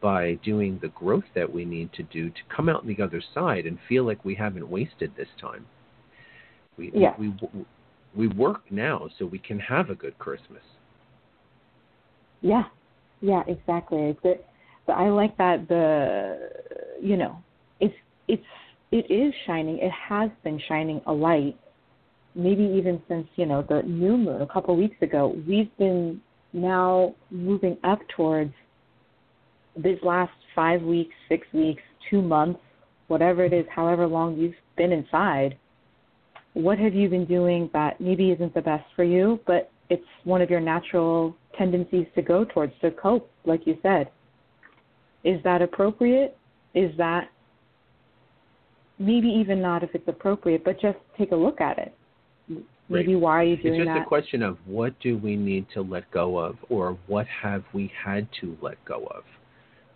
by 0.00 0.34
doing 0.44 0.78
the 0.82 0.88
growth 0.88 1.24
that 1.34 1.52
we 1.52 1.64
need 1.64 1.92
to 1.94 2.02
do 2.02 2.30
to 2.30 2.40
come 2.54 2.68
out 2.68 2.82
on 2.82 2.86
the 2.86 3.02
other 3.02 3.22
side 3.34 3.66
and 3.66 3.78
feel 3.88 4.04
like 4.04 4.24
we 4.24 4.34
haven't 4.34 4.68
wasted 4.68 5.12
this 5.16 5.28
time. 5.40 5.66
We 6.76 6.90
yeah. 6.94 7.14
we, 7.18 7.28
we 7.28 7.64
we 8.14 8.28
work 8.28 8.62
now 8.70 9.08
so 9.18 9.26
we 9.26 9.38
can 9.38 9.58
have 9.60 9.90
a 9.90 9.94
good 9.94 10.18
Christmas. 10.18 10.62
Yeah, 12.40 12.64
yeah, 13.24 13.42
exactly. 13.46 14.16
But 14.22 14.46
but 14.86 14.94
I 14.94 15.08
like 15.08 15.36
that 15.38 15.66
the 15.68 16.50
you 17.00 17.16
know 17.16 17.36
it's 17.80 17.94
it's 18.28 18.42
it 18.92 19.10
is 19.10 19.32
shining. 19.46 19.78
It 19.78 19.92
has 20.08 20.30
been 20.42 20.60
shining 20.68 21.00
a 21.06 21.12
light 21.12 21.56
maybe 22.34 22.64
even 22.64 23.00
since 23.08 23.26
you 23.36 23.46
know 23.46 23.64
the 23.68 23.82
new 23.82 24.16
moon 24.16 24.42
a 24.42 24.46
couple 24.46 24.76
weeks 24.76 24.96
ago, 25.02 25.36
we've 25.46 25.74
been 25.78 26.20
now 26.52 27.14
moving 27.30 27.76
up 27.84 28.00
towards 28.16 28.52
these 29.76 29.98
last 30.02 30.32
five 30.54 30.82
weeks, 30.82 31.14
six 31.28 31.46
weeks, 31.52 31.82
two 32.10 32.22
months, 32.22 32.60
whatever 33.08 33.44
it 33.44 33.52
is, 33.52 33.64
however 33.74 34.06
long 34.06 34.36
you've 34.36 34.54
been 34.76 34.92
inside. 34.92 35.56
What 36.52 36.78
have 36.78 36.94
you 36.94 37.08
been 37.08 37.24
doing 37.24 37.68
that 37.72 38.00
maybe 38.00 38.30
isn't 38.30 38.54
the 38.54 38.62
best 38.62 38.84
for 38.94 39.02
you, 39.02 39.40
but 39.46 39.70
it's 39.90 40.04
one 40.22 40.40
of 40.40 40.50
your 40.50 40.60
natural 40.60 41.36
tendencies 41.56 42.06
to 42.14 42.22
go 42.22 42.44
towards 42.44 42.72
to 42.80 42.90
cope, 42.90 43.30
like 43.44 43.66
you 43.66 43.78
said? 43.82 44.10
Is 45.24 45.42
that 45.44 45.62
appropriate? 45.62 46.36
Is 46.74 46.96
that 46.98 47.30
maybe 48.98 49.28
even 49.28 49.60
not 49.60 49.82
if 49.82 49.94
it's 49.94 50.08
appropriate, 50.08 50.64
but 50.64 50.80
just 50.80 50.98
take 51.16 51.32
a 51.32 51.36
look 51.36 51.60
at 51.60 51.78
it 51.78 51.94
Maybe 52.88 53.16
why 53.16 53.40
are 53.40 53.44
you 53.44 53.56
doing 53.56 53.72
that? 53.72 53.80
It's 53.80 53.86
just 53.86 53.96
that? 53.98 54.02
a 54.02 54.08
question 54.08 54.42
of 54.42 54.58
what 54.66 54.98
do 55.00 55.16
we 55.16 55.36
need 55.36 55.66
to 55.74 55.82
let 55.82 56.10
go 56.10 56.38
of, 56.38 56.56
or 56.68 56.98
what 57.06 57.26
have 57.26 57.64
we 57.72 57.90
had 58.04 58.28
to 58.40 58.56
let 58.60 58.82
go 58.84 59.06
of. 59.06 59.24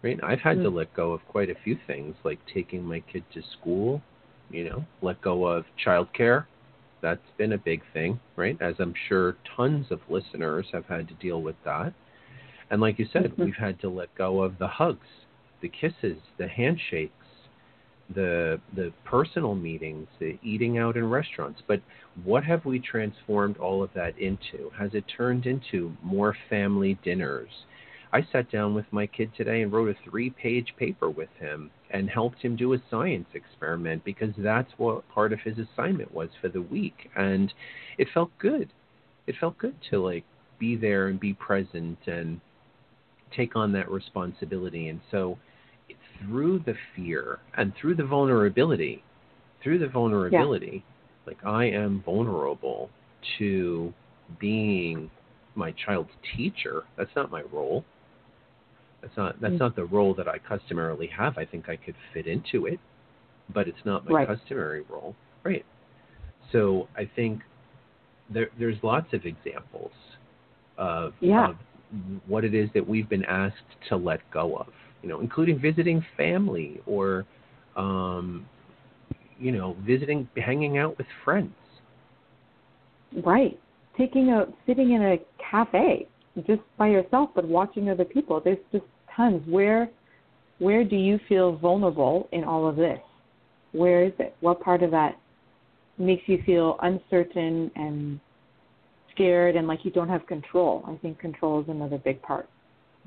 Right? 0.03 0.19
I've 0.23 0.41
had 0.41 0.57
mm-hmm. 0.57 0.65
to 0.65 0.71
hmm. 0.71 0.77
let 0.77 0.95
go 0.95 1.13
of 1.13 1.21
quite 1.29 1.51
a 1.51 1.55
few 1.65 1.77
things, 1.87 2.15
like 2.25 2.39
taking 2.53 2.85
my 2.85 3.01
kid 3.13 3.25
to 3.35 3.43
school. 3.59 4.01
You 4.51 4.65
know, 4.65 4.87
let 5.03 5.21
go 5.21 5.47
of 5.47 5.65
childcare. 5.85 6.47
That's 7.03 7.21
been 7.37 7.53
a 7.53 7.59
big 7.59 7.83
thing, 7.93 8.21
right? 8.37 8.57
As 8.61 8.75
I'm 8.79 8.95
sure 9.09 9.37
tons 9.57 9.87
of 9.91 10.01
listeners 10.09 10.67
have 10.73 10.87
had 10.87 11.09
to 11.09 11.15
deal 11.15 11.43
with 11.43 11.57
that. 11.65 11.93
And 12.71 12.81
like 12.81 12.99
you 12.99 13.07
said, 13.13 13.25
mm-hmm. 13.25 13.45
we've 13.45 13.55
had 13.55 13.81
to 13.81 13.89
let 13.89 14.15
go 14.15 14.43
of 14.43 14.59
the 14.59 14.69
hugs, 14.69 15.07
the 15.63 15.69
kisses, 15.69 16.19
the 16.39 16.49
handshakes, 16.49 17.13
the 18.15 18.61
the 18.75 18.93
personal 19.05 19.55
meetings, 19.55 20.09
the 20.19 20.39
eating 20.43 20.79
out 20.79 20.97
in 20.97 21.09
restaurants. 21.09 21.63
But 21.67 21.81
what 22.25 22.45
have 22.45 22.65
we 22.65 22.79
transformed 22.79 23.59
all 23.59 23.83
of 23.83 23.91
that 23.95 24.19
into? 24.19 24.71
Has 24.79 24.91
it 24.95 25.05
turned 25.15 25.47
into 25.47 25.93
more 26.03 26.35
family 26.49 26.99
dinners? 27.05 27.51
I 28.13 28.27
sat 28.33 28.51
down 28.51 28.75
with 28.75 28.87
my 28.91 29.07
kid 29.07 29.31
today 29.37 29.61
and 29.61 29.71
wrote 29.71 29.91
a 29.91 30.11
three-page 30.11 30.75
paper 30.79 31.11
with 31.11 31.29
him 31.39 31.71
and 31.91 32.11
helped 32.11 32.41
him 32.43 32.57
do 32.57 32.75
a 32.75 32.83
science 32.91 33.29
experiment 33.35 34.05
because 34.05 34.33
that's 34.39 34.71
what 34.77 35.09
part 35.09 35.33
of 35.33 35.41
his 35.41 35.55
assignment 35.59 36.13
was 36.13 36.29
for 36.41 36.49
the 36.49 36.63
week 36.63 37.11
and 37.17 37.53
it 37.97 38.09
felt 38.13 38.31
good. 38.39 38.71
It 39.27 39.37
felt 39.41 39.59
good 39.59 39.75
to 39.91 39.99
like 39.99 40.25
be 40.59 40.77
there 40.77 41.09
and 41.09 41.19
be 41.19 41.35
present 41.35 41.99
and 42.07 42.41
take 43.37 43.57
on 43.57 43.73
that 43.73 43.91
responsibility 43.91 44.89
and 44.89 45.01
so 45.11 45.39
through 46.21 46.61
the 46.61 46.75
fear 46.95 47.39
and 47.57 47.73
through 47.81 47.95
the 47.95 48.05
vulnerability, 48.05 49.03
through 49.63 49.79
the 49.79 49.89
vulnerability, 49.89 50.85
yeah. 50.85 51.27
like 51.27 51.45
I 51.45 51.67
am 51.67 52.03
vulnerable 52.05 52.91
to 53.39 53.93
being 54.39 55.11
my 55.55 55.73
child's 55.73 56.11
teacher. 56.37 56.83
That's 56.97 57.11
not 57.17 57.31
my 57.31 57.43
role. 57.53 57.85
That's 59.01 59.17
not 59.17 59.41
that's 59.41 59.55
mm 59.55 59.61
not 59.61 59.77
the 59.77 59.85
role 59.85 60.15
that 60.15 60.29
I 60.29 60.39
customarily 60.39 61.07
have. 61.09 61.39
I 61.39 61.45
think 61.45 61.69
I 61.69 61.77
could 61.77 61.95
fit 62.13 62.27
into 62.27 62.67
it, 62.67 62.81
but 63.53 63.69
it's 63.69 63.79
not 63.85 64.05
my 64.05 64.13
right. 64.13 64.29
customary 64.29 64.85
role. 64.89 65.15
Right. 65.45 65.65
So 66.53 66.89
I 66.97 67.09
think 67.15 67.43
there, 68.31 68.49
there's 68.59 68.77
lots 68.83 69.13
of 69.13 69.25
examples 69.25 69.93
of, 70.79 71.13
yeah. 71.21 71.51
of 71.51 71.57
what 72.27 72.45
it 72.45 72.55
is 72.55 72.71
that 72.75 72.87
we've 72.87 73.09
been 73.09 73.25
asked 73.25 73.57
to 73.89 73.97
let 73.97 74.21
go 74.31 74.57
of 74.57 74.69
you 75.03 75.09
know, 75.09 75.21
including 75.21 75.59
visiting 75.61 76.05
family 76.17 76.81
or, 76.87 77.25
um, 77.77 78.47
you 79.39 79.53
know, 79.53 79.77
visiting, 79.87 80.29
hanging 80.37 80.79
out 80.79 80.99
with 80.99 81.07
friends. 81.25 81.55
Right. 83.25 83.59
Taking 83.97 84.31
a, 84.31 84.47
sitting 84.67 84.93
in 84.93 85.03
a 85.03 85.17
cafe 85.51 86.09
just 86.47 86.61
by 86.77 86.89
yourself, 86.89 87.31
but 87.35 87.47
watching 87.47 87.89
other 87.91 88.05
people. 88.05 88.41
There's 88.43 88.59
just 88.73 88.85
tons. 89.15 89.43
Where, 89.47 89.89
where 90.59 90.85
do 90.85 90.97
you 90.97 91.19
feel 91.29 91.57
vulnerable 91.57 92.29
in 92.33 92.45
all 92.45 92.69
of 92.69 92.77
this? 92.77 92.99
Where 93.73 94.05
is 94.05 94.13
it? 94.19 94.35
What 94.41 94.61
part 94.61 94.83
of 94.83 94.91
that 94.93 95.19
makes 95.99 96.23
you 96.27 96.43
feel 96.47 96.77
uncertain 96.83 97.71
and 97.77 98.21
scared 99.13 99.57
and 99.57 99.67
like 99.67 99.85
you 99.85 99.91
don't 99.91 100.09
have 100.09 100.27
control? 100.27 100.85
I 100.87 100.97
think 100.97 101.19
control 101.19 101.61
is 101.61 101.69
another 101.69 101.99
big 101.99 102.23
part 102.23 102.49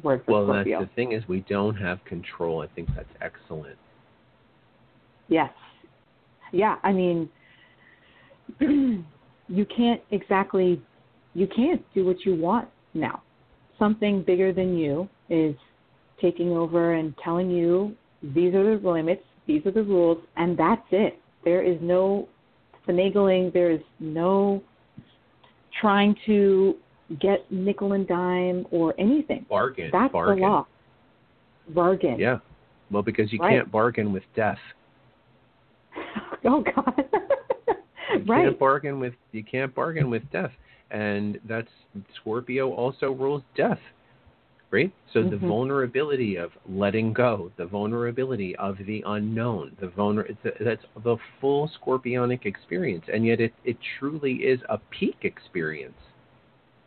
word 0.03 0.23
for 0.25 0.31
well, 0.31 0.45
Scorpio. 0.45 0.79
that's 0.79 0.91
the 0.91 0.95
thing 0.95 1.11
is 1.11 1.23
we 1.27 1.41
don't 1.41 1.75
have 1.75 2.03
control. 2.05 2.61
I 2.61 2.67
think 2.67 2.89
that's 2.95 3.09
excellent. 3.21 3.77
Yes. 5.27 5.51
Yeah, 6.51 6.77
I 6.83 6.91
mean, 6.91 7.29
you 8.59 9.65
can't 9.75 10.01
exactly, 10.11 10.81
you 11.33 11.47
can't 11.47 11.81
do 11.93 12.05
what 12.05 12.25
you 12.25 12.35
want 12.35 12.67
now. 12.93 13.21
Something 13.79 14.23
bigger 14.23 14.53
than 14.53 14.77
you 14.77 15.09
is 15.29 15.55
taking 16.21 16.51
over 16.51 16.93
and 16.93 17.13
telling 17.23 17.49
you 17.49 17.95
these 18.21 18.53
are 18.53 18.77
the 18.77 18.89
limits, 18.89 19.23
these 19.47 19.65
are 19.65 19.71
the 19.71 19.83
rules, 19.83 20.19
and 20.37 20.57
that's 20.57 20.85
it. 20.91 21.19
There 21.43 21.63
is 21.63 21.77
no 21.81 22.27
finagling, 22.87 23.51
there 23.53 23.71
is 23.71 23.81
no 23.99 24.61
trying 25.79 26.15
to 26.27 26.75
get 27.19 27.51
nickel 27.51 27.93
and 27.93 28.07
dime 28.07 28.65
or 28.71 28.93
anything. 28.99 29.45
Bargain. 29.49 29.89
That's 29.91 30.13
bargain. 30.13 30.41
the 30.41 30.47
law. 30.47 30.67
Bargain. 31.69 32.19
Yeah. 32.19 32.39
Well, 32.91 33.01
because 33.01 33.31
you 33.33 33.39
Right. 33.39 33.51
can't 33.57 33.71
bargain 33.71 34.11
with 34.13 34.23
death. 34.35 34.59
Oh 36.43 36.61
God. 36.63 37.05
You 38.13 38.25
right. 38.25 38.43
can't 38.45 38.59
bargain 38.59 38.99
with 38.99 39.13
you 39.31 39.41
can't 39.43 39.73
bargain 39.73 40.09
with 40.09 40.23
death, 40.31 40.51
and 40.91 41.39
that's 41.47 41.69
Scorpio 42.15 42.71
also 42.73 43.11
rules 43.11 43.43
death, 43.55 43.79
right? 44.71 44.91
So 45.13 45.23
the 45.23 45.37
Mhm. 45.37 45.47
vulnerability 45.47 46.35
of 46.35 46.51
letting 46.67 47.13
go, 47.13 47.51
the 47.57 47.65
vulnerability 47.65 48.55
of 48.57 48.77
the 48.85 49.03
unknown, 49.07 49.75
the 49.79 49.87
vulner 49.87 50.29
it's 50.29 50.45
a, 50.45 50.63
that's 50.63 50.85
the 51.03 51.17
full 51.39 51.69
Scorpionic 51.69 52.45
experience, 52.45 53.05
and 53.11 53.25
yet 53.25 53.39
it 53.39 53.53
it 53.63 53.77
truly 53.99 54.33
is 54.43 54.61
a 54.69 54.77
peak 54.89 55.17
experience. 55.23 55.97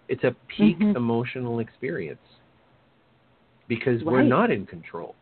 It's 0.09 0.25
a 0.25 0.37
peak 0.49 0.79
Mhm. 0.79 0.97
emotional 0.97 1.61
experience 1.61 2.21
because 3.69 4.03
we're 4.05 4.23
not 4.23 4.51
in 4.51 4.67
control. 4.67 5.15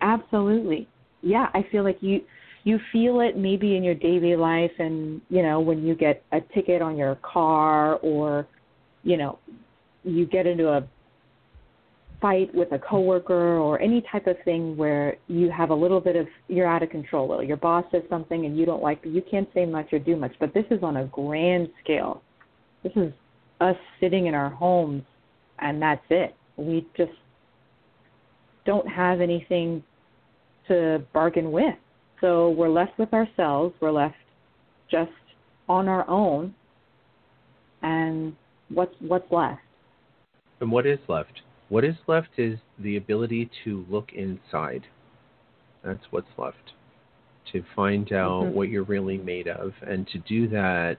Absolutely. 0.00 0.88
Yeah, 1.22 1.50
I 1.54 1.62
feel 1.62 1.84
like 1.84 2.02
you 2.02 2.22
you 2.64 2.80
feel 2.92 3.20
it 3.20 3.36
maybe 3.36 3.76
in 3.76 3.84
your 3.84 3.94
daily 3.94 4.36
life 4.36 4.72
and, 4.78 5.20
you 5.28 5.42
know, 5.42 5.60
when 5.60 5.86
you 5.86 5.94
get 5.94 6.24
a 6.32 6.40
ticket 6.54 6.80
on 6.80 6.96
your 6.96 7.16
car 7.16 7.96
or, 7.96 8.46
you 9.02 9.18
know, 9.18 9.38
you 10.02 10.26
get 10.26 10.46
into 10.46 10.68
a 10.68 10.86
fight 12.20 12.54
with 12.54 12.72
a 12.72 12.78
coworker 12.78 13.58
or 13.58 13.78
any 13.82 14.02
type 14.10 14.26
of 14.26 14.36
thing 14.46 14.78
where 14.78 15.16
you 15.28 15.50
have 15.50 15.68
a 15.68 15.74
little 15.74 16.00
bit 16.00 16.16
of 16.16 16.26
you're 16.48 16.66
out 16.66 16.82
of 16.82 16.88
control. 16.88 17.42
Your 17.42 17.58
boss 17.58 17.84
says 17.92 18.02
something 18.08 18.46
and 18.46 18.56
you 18.56 18.64
don't 18.64 18.82
like. 18.82 18.98
You 19.04 19.22
can't 19.30 19.48
say 19.52 19.66
much 19.66 19.92
or 19.92 19.98
do 19.98 20.16
much. 20.16 20.32
But 20.40 20.54
this 20.54 20.64
is 20.70 20.82
on 20.82 20.96
a 20.96 21.04
grand 21.06 21.68
scale. 21.82 22.22
This 22.82 22.92
is 22.96 23.12
us 23.60 23.76
sitting 24.00 24.26
in 24.26 24.34
our 24.34 24.48
homes 24.48 25.02
and 25.58 25.82
that's 25.82 26.04
it. 26.08 26.34
We 26.56 26.86
just 26.96 27.12
don't 28.64 28.88
have 28.88 29.20
anything 29.20 29.82
to 30.68 31.04
bargain 31.12 31.52
with. 31.52 31.74
So 32.24 32.48
we're 32.48 32.70
left 32.70 32.98
with 32.98 33.12
ourselves. 33.12 33.74
We're 33.82 33.90
left 33.90 34.14
just 34.90 35.10
on 35.68 35.88
our 35.88 36.08
own. 36.08 36.54
And 37.82 38.34
what's 38.70 38.94
what's 39.00 39.30
left? 39.30 39.60
And 40.62 40.72
what 40.72 40.86
is 40.86 40.98
left? 41.06 41.42
What 41.68 41.84
is 41.84 41.96
left 42.06 42.30
is 42.38 42.58
the 42.78 42.96
ability 42.96 43.50
to 43.64 43.84
look 43.90 44.10
inside. 44.14 44.86
That's 45.82 46.00
what's 46.12 46.38
left. 46.38 46.72
To 47.52 47.62
find 47.76 48.10
out 48.14 48.44
Mhm. 48.44 48.52
what 48.52 48.70
you're 48.70 48.84
really 48.84 49.18
made 49.18 49.46
of, 49.46 49.74
and 49.82 50.08
to 50.08 50.18
do 50.20 50.48
that, 50.48 50.96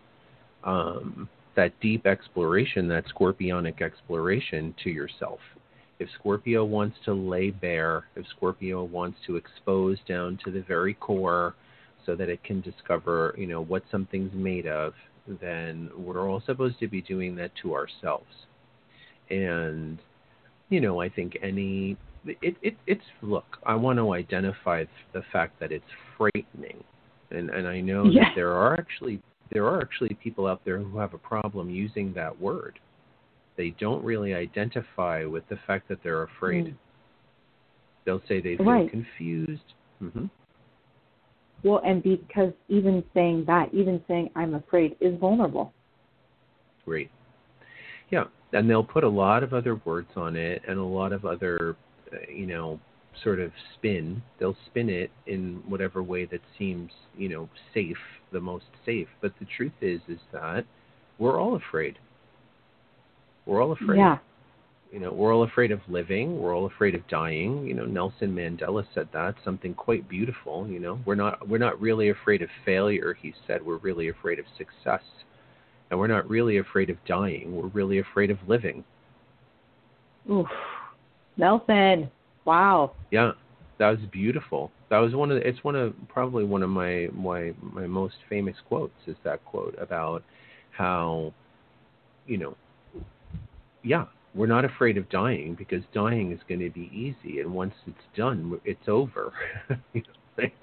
um, 0.64 1.28
that 1.56 1.72
deep 1.80 2.06
exploration, 2.06 2.88
that 2.90 3.06
scorpionic 3.06 3.82
exploration 3.82 4.76
to 4.84 4.92
yourself. 4.92 5.40
If 6.00 6.10
Scorpio 6.20 6.66
wants 6.66 6.98
to 7.06 7.14
lay 7.14 7.52
bare, 7.52 8.06
if 8.16 8.26
Scorpio 8.36 8.84
wants 8.84 9.18
to 9.28 9.38
expose 9.38 9.98
down 10.08 10.38
to 10.44 10.52
the 10.52 10.62
very 10.62 10.94
core, 10.94 11.56
so 12.06 12.16
that 12.16 12.30
it 12.30 12.44
can 12.44 12.62
discover, 12.62 13.34
you 13.38 13.48
know, 13.48 13.62
what 13.62 13.84
something's 13.90 14.34
made 14.34 14.68
of, 14.68 14.94
then 15.42 15.90
we're 15.98 16.30
all 16.30 16.42
supposed 16.46 16.80
to 16.80 16.88
be 16.88 17.02
doing 17.02 17.36
that 17.36 17.52
to 17.64 17.74
ourselves. 17.74 18.26
And 19.30 20.00
you 20.70 20.82
know 20.82 21.00
i 21.00 21.10
think 21.10 21.38
any 21.42 21.98
it, 22.26 22.56
it 22.62 22.76
it's 22.88 23.04
look 23.22 23.58
i 23.66 23.76
want 23.76 24.00
to 24.00 24.14
identify 24.14 24.84
the 25.14 25.22
fact 25.32 25.60
that 25.60 25.72
it's 25.72 25.86
frightening. 26.18 26.84
And 27.32 27.50
and 27.50 27.68
i 27.68 27.80
know 27.82 28.10
Yes. 28.10 28.26
that 28.26 28.36
there 28.36 28.54
are 28.54 28.74
actually 28.74 29.22
there 29.52 29.66
are 29.66 29.82
actually 29.82 30.16
people 30.24 30.48
out 30.48 30.62
there 30.66 30.80
who 30.80 30.98
have 30.98 31.14
a 31.14 31.18
problem 31.18 31.70
using 31.70 32.14
that 32.14 32.40
word 32.40 32.80
they 33.58 33.72
don't 33.80 34.04
really 34.04 34.34
identify 34.34 35.26
with 35.26 35.48
the 35.50 35.58
fact 35.68 35.88
that 35.88 36.02
they're 36.04 36.24
afraid 36.24 36.68
Mm. 36.68 36.76
they'll 38.06 38.22
say 38.28 38.40
they 38.40 38.56
feel 38.58 38.66
Right. 38.66 38.90
confused 38.90 39.74
hmm 40.00 40.26
Well, 41.64 41.82
and 41.84 42.04
because 42.04 42.54
even 42.68 43.04
saying 43.14 43.46
that, 43.46 43.74
even 43.74 44.04
saying 44.08 44.30
I'm 44.36 44.54
afraid 44.54 44.96
is 45.00 45.18
vulnerable. 45.18 45.74
Great. 46.86 47.10
Yeah, 48.12 48.26
and 48.54 48.70
they'll 48.70 48.84
put 48.84 49.04
a 49.04 49.10
lot 49.10 49.42
of 49.42 49.54
other 49.54 49.76
words 49.84 50.10
on 50.16 50.36
it 50.36 50.62
and 50.68 50.78
a 50.78 50.84
lot 50.84 51.12
of 51.12 51.26
other, 51.26 51.76
uh, 52.14 52.18
you 52.32 52.46
know, 52.46 52.80
sort 53.24 53.40
of 53.40 53.52
spin. 53.74 54.22
They'll 54.38 54.58
spin 54.68 54.90
it 54.90 55.10
in 55.26 55.64
whatever 55.68 56.04
way 56.04 56.26
that 56.26 56.42
seems, 56.58 56.92
you 57.18 57.30
know, 57.30 57.50
safe, 57.74 57.98
the 58.32 58.42
most 58.42 58.66
safe. 58.86 59.08
But 59.22 59.34
the 59.40 59.46
truth 59.58 59.74
is, 59.82 60.02
is 60.08 60.20
that 60.32 60.66
we're 61.18 61.40
all 61.40 61.56
afraid. 61.56 61.98
We're 63.46 63.62
all 63.62 63.72
afraid. 63.72 63.98
Yeah. 63.98 64.18
You 64.92 65.00
know, 65.00 65.12
we're 65.12 65.34
all 65.34 65.44
afraid 65.44 65.72
of 65.72 65.82
living. 65.90 66.40
We're 66.40 66.56
all 66.56 66.68
afraid 66.68 66.96
of 66.96 67.06
dying. 67.08 67.66
You 67.66 67.74
know, 67.74 67.86
Nelson 67.86 68.34
Mandela 68.34 68.86
said 68.94 69.10
that 69.14 69.36
something 69.44 69.74
quite 69.74 70.08
beautiful. 70.08 70.68
You 70.68 70.80
know, 70.80 71.00
we're 71.06 71.16
not 71.16 71.48
we're 71.48 71.58
not 71.58 71.80
really 71.82 72.10
afraid 72.10 72.42
of 72.42 72.50
failure. 72.64 73.18
He 73.22 73.34
said 73.46 73.66
we're 73.66 73.78
really 73.78 74.10
afraid 74.10 74.40
of 74.40 74.46
success, 74.58 75.04
and 75.90 76.00
we're 76.00 76.08
not 76.08 76.30
really 76.30 76.58
afraid 76.58 76.90
of 76.90 76.98
dying. 77.06 77.56
We're 77.56 77.68
really 77.68 78.00
afraid 78.00 78.32
of 78.32 78.38
living. 78.48 78.84
Oof. 80.32 80.48
Nelson. 81.38 82.10
Wow. 82.46 82.94
Yeah, 83.12 83.32
that 83.80 83.90
was 83.90 84.00
beautiful. 84.12 84.72
That 84.90 85.00
was 85.00 85.14
one 85.14 85.32
of 85.32 85.40
the, 85.40 85.48
it's 85.48 85.64
one 85.64 85.76
of 85.76 85.94
probably 86.08 86.46
one 86.46 86.64
of 86.64 86.70
my 86.70 87.10
my 87.14 87.54
my 87.62 87.88
most 87.88 88.16
famous 88.30 88.56
quotes 88.68 88.94
is 89.08 89.18
that 89.24 89.44
quote 89.46 89.76
about 89.80 90.24
how 90.72 91.34
you 92.28 92.38
know 92.38 92.56
yeah 93.86 94.06
we're 94.36 94.48
not 94.48 94.66
afraid 94.66 94.98
of 94.98 95.10
dying 95.10 95.56
because 95.58 95.84
dying 95.94 96.32
is 96.34 96.40
going 96.50 96.60
to 96.60 96.70
be 96.70 96.92
easy 96.94 97.40
and 97.40 97.54
once 97.54 97.74
it's 97.88 97.98
done 98.18 98.60
it's 98.66 98.88
over 98.90 99.34
you 99.94 100.02
know, 100.02 100.14
like, 100.44 100.54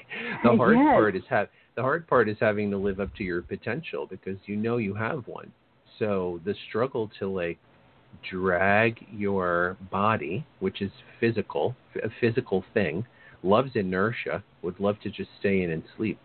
the 0.45 0.53
hard 0.57 0.77
Yes. 0.77 0.95
part 0.95 1.17
is 1.17 1.23
have 1.31 1.49
the 1.77 1.83
hard 1.83 2.07
part 2.09 2.29
is 2.29 2.37
having 2.41 2.71
to 2.71 2.77
live 2.77 3.01
up 3.01 3.15
to 3.17 3.25
your 3.25 3.43
potential 3.43 4.07
because 4.11 4.39
you 4.47 4.57
know 4.57 4.77
you 4.79 4.95
have 4.95 5.27
one 5.27 5.53
so 5.99 6.41
the 6.45 6.55
struggle 6.69 7.11
to 7.19 7.29
like 7.29 7.59
drag 8.31 9.07
your 9.13 9.77
body 9.91 10.45
which 10.61 10.83
is 10.83 10.91
physical 11.21 11.75
a 12.05 12.11
physical 12.21 12.65
thing 12.75 13.07
loves 13.43 13.71
inertia 13.75 14.43
would 14.63 14.79
love 14.81 14.97
to 15.03 15.11
just 15.11 15.31
stay 15.41 15.63
in 15.63 15.71
and 15.71 15.83
sleep 15.97 16.19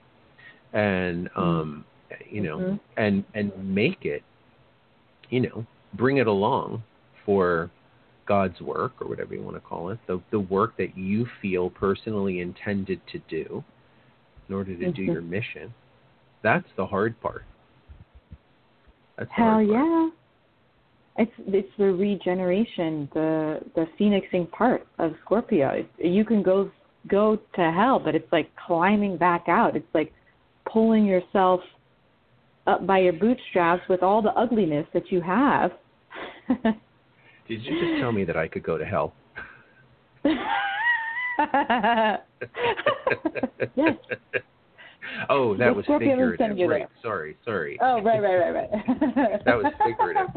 and 0.73 1.29
um 1.35 1.85
you 2.29 2.41
know 2.41 2.57
Mhm. 2.59 2.79
and 2.97 3.23
and 3.33 3.51
make 3.75 4.05
it 4.05 4.23
you 5.29 5.41
know 5.41 5.65
bring 5.97 6.17
it 6.17 6.27
along 6.27 6.83
for 7.25 7.69
God's 8.25 8.59
work 8.61 8.93
or 9.01 9.07
whatever 9.07 9.33
you 9.33 9.41
want 9.41 9.55
to 9.55 9.61
call 9.61 9.89
it, 9.89 9.99
the 10.07 10.21
the 10.31 10.39
work 10.39 10.77
that 10.77 10.97
you 10.97 11.25
feel 11.41 11.69
personally 11.69 12.39
intended 12.41 12.99
to 13.11 13.19
do 13.29 13.63
in 14.49 14.55
order 14.55 14.75
to 14.75 14.91
do 14.91 15.03
Mhm. 15.03 15.13
your 15.13 15.21
mission. 15.21 15.73
That's 16.41 16.67
the 16.75 16.85
hard 16.85 17.19
part. 17.21 17.43
That's 19.17 19.31
Hell 19.31 19.45
hard 19.45 19.67
part. 19.67 19.85
yeah. 19.85 20.09
It's 21.19 21.31
it's 21.47 21.75
the 21.77 21.91
regeneration, 21.93 23.09
the 23.13 23.61
the 23.75 23.87
phoenixing 23.97 24.47
part 24.47 24.85
of 24.99 25.15
Scorpio. 25.25 25.69
It, 25.69 26.05
you 26.05 26.23
can 26.23 26.43
go 26.43 26.69
go 27.07 27.37
to 27.55 27.71
hell, 27.71 27.99
but 27.99 28.13
it's 28.13 28.31
like 28.31 28.53
climbing 28.55 29.17
back 29.17 29.45
out. 29.47 29.75
It's 29.75 29.93
like 29.93 30.13
pulling 30.71 31.05
yourself 31.05 31.61
up 32.67 32.85
by 32.85 32.99
your 32.99 33.13
bootstraps 33.13 33.87
with 33.87 34.03
all 34.03 34.21
the 34.21 34.33
ugliness 34.33 34.85
that 34.93 35.11
you 35.11 35.21
have. 35.21 35.71
Did 36.47 37.61
you 37.63 37.79
just 37.79 38.01
tell 38.01 38.11
me 38.11 38.23
that 38.25 38.35
I 38.37 38.47
could 38.47 38.63
go 38.63 38.77
to 38.77 38.85
hell? 38.85 39.13
yes. 43.75 43.95
oh, 45.29 45.55
that 45.57 45.67
The 45.67 45.73
was 45.73 45.85
figurative. 45.85 46.57
you 46.57 46.69
Right. 46.69 46.79
there. 46.79 46.89
Sorry, 47.01 47.37
sorry. 47.45 47.77
Oh, 47.81 48.01
right, 48.01 48.21
right, 48.21 48.37
right, 48.51 48.69
right. 49.15 49.45
That 49.45 49.57
was 49.57 49.73
figurative. 49.85 50.29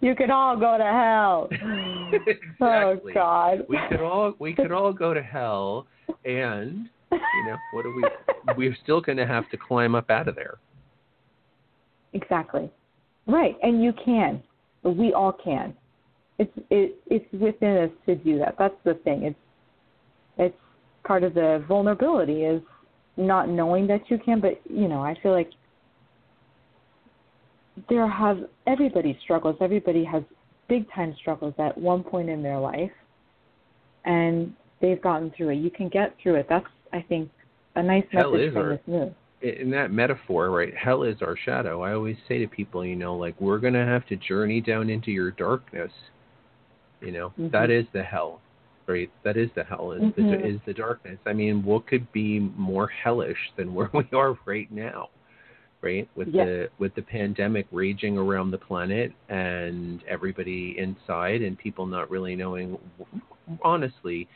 you 0.00 0.14
can 0.14 0.30
all 0.30 0.56
go 0.56 0.78
to 0.78 0.84
hell. 0.84 1.48
Oh, 2.60 2.90
exactly. 2.92 3.12
Oh. 3.12 3.14
God. 3.14 3.66
we 3.68 3.78
could 3.90 4.00
all 4.00 4.34
we 4.38 4.54
could 4.54 4.72
all 4.72 4.92
go 4.92 5.12
to 5.12 5.22
hell 5.22 5.86
and 6.24 6.88
you 7.10 7.44
know 7.46 7.56
what 7.72 7.84
are 7.84 7.94
we 7.94 8.04
we're 8.56 8.76
still 8.82 9.00
going 9.00 9.18
to 9.18 9.26
have 9.26 9.48
to 9.50 9.56
climb 9.56 9.94
up 9.94 10.10
out 10.10 10.28
of 10.28 10.34
there 10.36 10.58
Exactly. 12.12 12.70
Right, 13.26 13.56
and 13.62 13.82
you 13.82 13.92
can. 14.04 14.42
we 14.82 15.12
all 15.12 15.32
can. 15.32 15.74
It's 16.38 16.52
it 16.70 16.96
it's 17.06 17.32
within 17.32 17.76
us 17.78 17.90
to 18.06 18.16
do 18.16 18.38
that. 18.38 18.56
That's 18.58 18.74
the 18.84 18.94
thing. 19.04 19.22
It's 19.22 19.38
it's 20.36 20.56
part 21.04 21.22
of 21.22 21.34
the 21.34 21.64
vulnerability 21.68 22.44
is 22.44 22.60
not 23.16 23.48
knowing 23.48 23.86
that 23.86 24.00
you 24.10 24.18
can. 24.18 24.40
But 24.40 24.60
you 24.68 24.88
know, 24.88 25.00
I 25.00 25.14
feel 25.22 25.32
like 25.32 25.50
there 27.88 28.08
have 28.08 28.38
everybody 28.66 29.18
struggles. 29.22 29.56
Everybody 29.60 30.04
has 30.04 30.22
big 30.68 30.90
time 30.92 31.14
struggles 31.20 31.54
at 31.58 31.76
one 31.78 32.02
point 32.02 32.28
in 32.28 32.42
their 32.42 32.58
life, 32.58 32.92
and 34.04 34.52
they've 34.80 35.00
gotten 35.00 35.32
through 35.36 35.50
it. 35.50 35.56
You 35.56 35.70
can 35.70 35.88
get 35.88 36.14
through 36.22 36.36
it. 36.36 36.46
That's 36.48 36.66
I 36.92 37.00
think 37.08 37.30
a 37.76 37.82
nice 37.82 38.04
Hell 38.10 38.32
message 38.32 38.52
from 38.52 38.68
this 38.70 38.80
moon. 38.86 39.14
In 39.44 39.70
that 39.70 39.92
metaphor, 39.92 40.50
right? 40.50 40.74
Hell 40.74 41.02
is 41.02 41.20
our 41.20 41.36
shadow. 41.36 41.82
I 41.82 41.92
always 41.92 42.16
say 42.26 42.38
to 42.38 42.46
people, 42.48 42.84
you 42.84 42.96
know, 42.96 43.14
like 43.14 43.38
we're 43.40 43.58
gonna 43.58 43.84
have 43.84 44.06
to 44.06 44.16
journey 44.16 44.60
down 44.60 44.88
into 44.88 45.10
your 45.10 45.30
darkness. 45.32 45.92
You 47.00 47.12
know, 47.12 47.32
Mhm. 47.38 47.50
that 47.50 47.70
is 47.70 47.86
the 47.92 48.02
hell, 48.02 48.40
right? 48.86 49.10
That 49.22 49.36
is 49.36 49.50
the 49.54 49.64
hell. 49.64 49.92
Is 49.92 50.02
Mhm. 50.02 50.14
the 50.16 50.46
is 50.46 50.60
the 50.64 50.72
darkness. 50.72 51.18
I 51.26 51.34
mean, 51.34 51.62
what 51.62 51.86
could 51.86 52.10
be 52.12 52.40
more 52.56 52.86
hellish 52.86 53.52
than 53.56 53.74
where 53.74 53.90
we 53.92 54.06
are 54.12 54.38
right 54.46 54.70
now, 54.72 55.10
right? 55.82 56.08
With 56.14 56.28
Yes. 56.28 56.46
the 56.46 56.70
with 56.78 56.94
the 56.94 57.02
pandemic 57.02 57.66
raging 57.70 58.16
around 58.16 58.50
the 58.50 58.58
planet 58.58 59.12
and 59.28 60.02
everybody 60.08 60.78
inside 60.78 61.42
and 61.42 61.58
people 61.58 61.86
not 61.86 62.10
really 62.10 62.34
knowing, 62.34 62.78
honestly, 63.62 64.26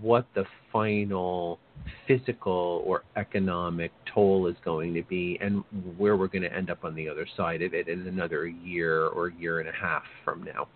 what 0.00 0.26
the 0.34 0.44
final 0.72 1.58
physical 2.06 2.82
or 2.84 3.04
economic 3.16 3.92
toll 4.12 4.46
is 4.46 4.56
going 4.64 4.92
to 4.94 5.02
be 5.02 5.38
and 5.40 5.62
where 5.96 6.16
we're 6.16 6.26
going 6.28 6.42
to 6.42 6.52
end 6.52 6.70
up 6.70 6.84
on 6.84 6.94
the 6.94 7.08
other 7.08 7.26
side 7.36 7.62
of 7.62 7.74
it 7.74 7.88
in 7.88 8.06
another 8.06 8.46
year 8.46 9.06
or 9.06 9.28
year 9.28 9.60
and 9.60 9.68
a 9.68 9.72
half 9.72 10.02
from 10.24 10.42
now. 10.42 10.68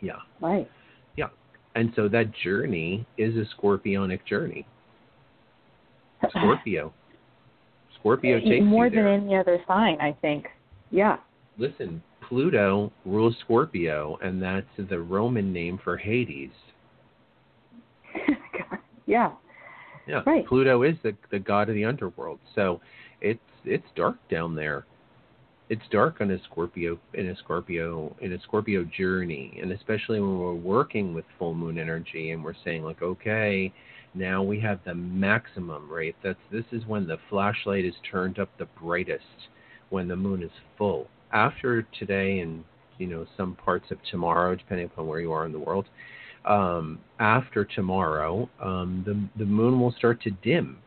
Yeah. 0.00 0.16
Right. 0.40 0.68
Yeah. 1.16 1.28
And 1.74 1.92
so 1.96 2.08
that 2.08 2.32
journey 2.42 3.06
is 3.16 3.34
a 3.36 3.44
scorpionic 3.56 4.24
journey. 4.26 4.66
Scorpio. 6.30 6.92
Scorpio 7.98 8.38
takes 8.40 8.64
more 8.64 8.90
than 8.90 9.06
any 9.06 9.36
other 9.36 9.58
sign, 9.66 9.98
I 10.00 10.14
think. 10.20 10.46
Yeah. 10.90 11.16
Listen, 11.56 12.02
Pluto 12.28 12.92
rules 13.04 13.36
Scorpio, 13.40 14.18
and 14.22 14.42
that's 14.42 14.66
the 14.76 14.98
Roman 14.98 15.52
name 15.52 15.80
for 15.82 15.96
Hades. 15.96 16.50
Yeah. 19.06 19.32
Yeah, 20.06 20.22
Right. 20.26 20.46
Pluto 20.46 20.82
is 20.82 20.96
the 21.02 21.16
the 21.30 21.38
god 21.38 21.68
of 21.68 21.74
the 21.74 21.84
underworld. 21.84 22.38
So 22.54 22.80
it's 23.20 23.40
it's 23.64 23.86
dark 23.96 24.16
down 24.28 24.54
there. 24.54 24.84
It's 25.70 25.82
dark 25.90 26.20
on 26.20 26.30
a 26.30 26.38
Scorpio 26.44 26.98
in 27.14 27.28
a 27.28 27.36
Scorpio 27.36 28.14
in 28.20 28.34
a 28.34 28.40
Scorpio 28.42 28.84
journey, 28.84 29.58
and 29.62 29.72
especially 29.72 30.20
when 30.20 30.38
we're 30.38 30.54
working 30.54 31.14
with 31.14 31.24
full 31.38 31.54
moon 31.54 31.78
energy 31.78 32.32
and 32.32 32.44
we're 32.44 32.54
saying 32.64 32.82
like, 32.82 33.00
okay, 33.00 33.72
now 34.14 34.42
we 34.42 34.60
have 34.60 34.80
the 34.84 34.94
maximum, 34.94 35.90
rate. 35.90 36.16
That's 36.22 36.38
this 36.52 36.64
is 36.70 36.84
when 36.86 37.06
the 37.06 37.18
flashlight 37.30 37.84
is 37.84 37.94
turned 38.10 38.38
up 38.38 38.50
the 38.58 38.68
brightest 38.80 39.48
when 39.88 40.06
the 40.06 40.16
moon 40.16 40.42
is 40.42 40.50
full. 40.76 41.08
After 41.32 41.82
today 41.98 42.40
and 42.40 42.62
you 42.98 43.06
know 43.06 43.26
some 43.36 43.56
parts 43.56 43.90
of 43.90 43.98
tomorrow, 44.10 44.54
depending 44.54 44.86
upon 44.86 45.06
where 45.06 45.20
you 45.20 45.32
are 45.32 45.46
in 45.46 45.52
the 45.52 45.58
world, 45.58 45.86
um, 46.44 46.98
after 47.18 47.64
tomorrow, 47.64 48.48
um, 48.60 49.02
the 49.06 49.44
the 49.44 49.46
moon 49.46 49.80
will 49.80 49.92
start 49.92 50.20
to 50.22 50.30
dim. 50.30 50.78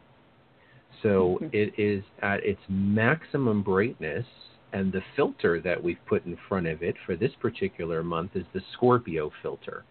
So 1.01 1.39
Mhm. 1.41 1.53
it 1.53 1.73
is 1.77 2.03
at 2.21 2.43
its 2.43 2.61
maximum 2.69 3.61
brightness, 3.61 4.25
and 4.73 4.91
the 4.91 5.01
filter 5.15 5.59
that 5.61 5.81
we've 5.81 6.03
put 6.05 6.25
in 6.25 6.35
front 6.35 6.67
of 6.67 6.81
it 6.81 6.97
for 7.05 7.15
this 7.15 7.35
particular 7.35 8.03
month 8.03 8.35
is 8.35 8.45
the 8.53 8.61
Scorpio 8.73 9.31
filter. 9.41 9.83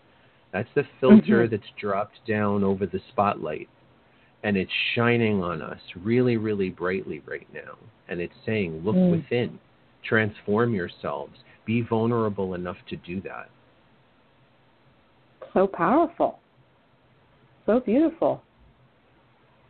That's 0.53 0.73
the 0.75 0.85
filter 1.01 1.47
Mhm. 1.47 1.51
that's 1.51 1.71
dropped 1.77 2.25
down 2.27 2.65
over 2.65 2.87
the 2.87 3.01
spotlight, 3.09 3.69
and 4.43 4.57
it's 4.57 4.73
shining 4.95 5.43
on 5.43 5.63
us 5.63 5.81
really, 5.97 6.37
really 6.37 6.71
brightly 6.71 7.23
right 7.27 7.47
now. 7.53 7.77
And 8.09 8.21
it's 8.21 8.37
saying, 8.45 8.83
"Look 8.85 8.97
Mm. 8.97 9.11
within, 9.11 9.59
transform 10.03 10.75
yourselves, 10.75 11.43
be 11.65 11.83
vulnerable 11.83 12.55
enough 12.55 12.85
to 12.87 12.97
do 12.97 13.21
that." 13.23 13.51
So 15.57 15.67
powerful. 15.67 16.39
So 17.65 17.81
beautiful. 17.81 18.43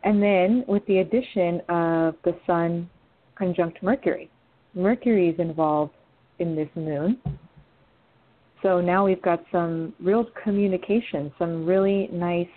And 0.03 0.21
then 0.21 0.65
with 0.67 0.85
the 0.85 0.97
addition 0.97 1.61
of 1.69 2.15
the 2.25 2.37
Sun 2.45 2.89
conjunct 3.37 3.81
Mercury, 3.81 4.29
Mercury 4.73 5.29
is 5.29 5.39
involved 5.39 5.93
in 6.39 6.57
this 6.57 6.67
moon. 6.75 7.17
So 8.61 8.81
now 8.81 9.05
we've 9.05 9.21
got 9.21 9.45
some 9.49 9.93
real 10.01 10.25
communication, 10.43 11.31
some 11.39 11.65
really 11.65 12.09
nice 12.11 12.49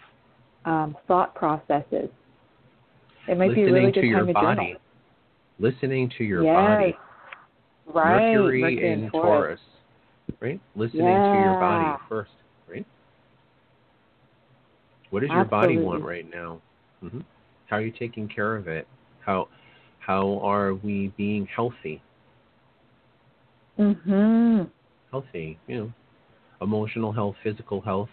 um, 0.65 0.97
thought 1.07 1.33
processes. 1.37 2.09
It 3.29 3.39
might 3.39 3.55
be 3.55 3.63
a 3.63 3.65
Listening 3.67 3.73
really 3.75 3.93
to 3.93 4.01
good 4.01 4.07
your 4.09 4.19
time 4.19 4.27
to 4.27 4.33
your 4.33 4.43
body. 4.43 4.67
journal. 4.67 4.81
Listening 5.61 6.13
to 6.19 6.25
your 6.25 6.43
yes. 6.43 6.57
body. 6.57 6.97
Right. 7.95 8.33
Mercury, 8.33 8.61
Mercury 8.61 8.93
in 8.93 9.03
and 9.05 9.13
Taurus. 9.13 9.61
Right? 10.41 10.61
Listening 10.75 11.05
to 11.05 11.41
your 11.45 11.61
body 11.61 12.03
first, 12.09 12.31
right? 12.69 12.85
What 15.11 15.21
does 15.21 15.31
your 15.31 15.45
body 15.45 15.77
want 15.79 16.05
right 16.05 16.29
now? 16.29 16.61
hmm 17.01 17.21
How 17.67 17.77
are 17.77 17.81
you 17.83 17.93
taking 17.93 18.29
care 18.29 18.57
of 18.57 18.69
it? 18.69 18.87
How 19.21 19.49
how 19.99 20.41
are 20.41 20.75
we 20.75 21.09
being 21.17 21.47
healthy? 21.47 22.01
Mhm. 23.79 24.71
Healthy, 25.11 25.59
you 25.67 25.77
know, 25.77 25.93
emotional 26.61 27.13
health, 27.13 27.37
physical 27.43 27.81
health. 27.81 28.11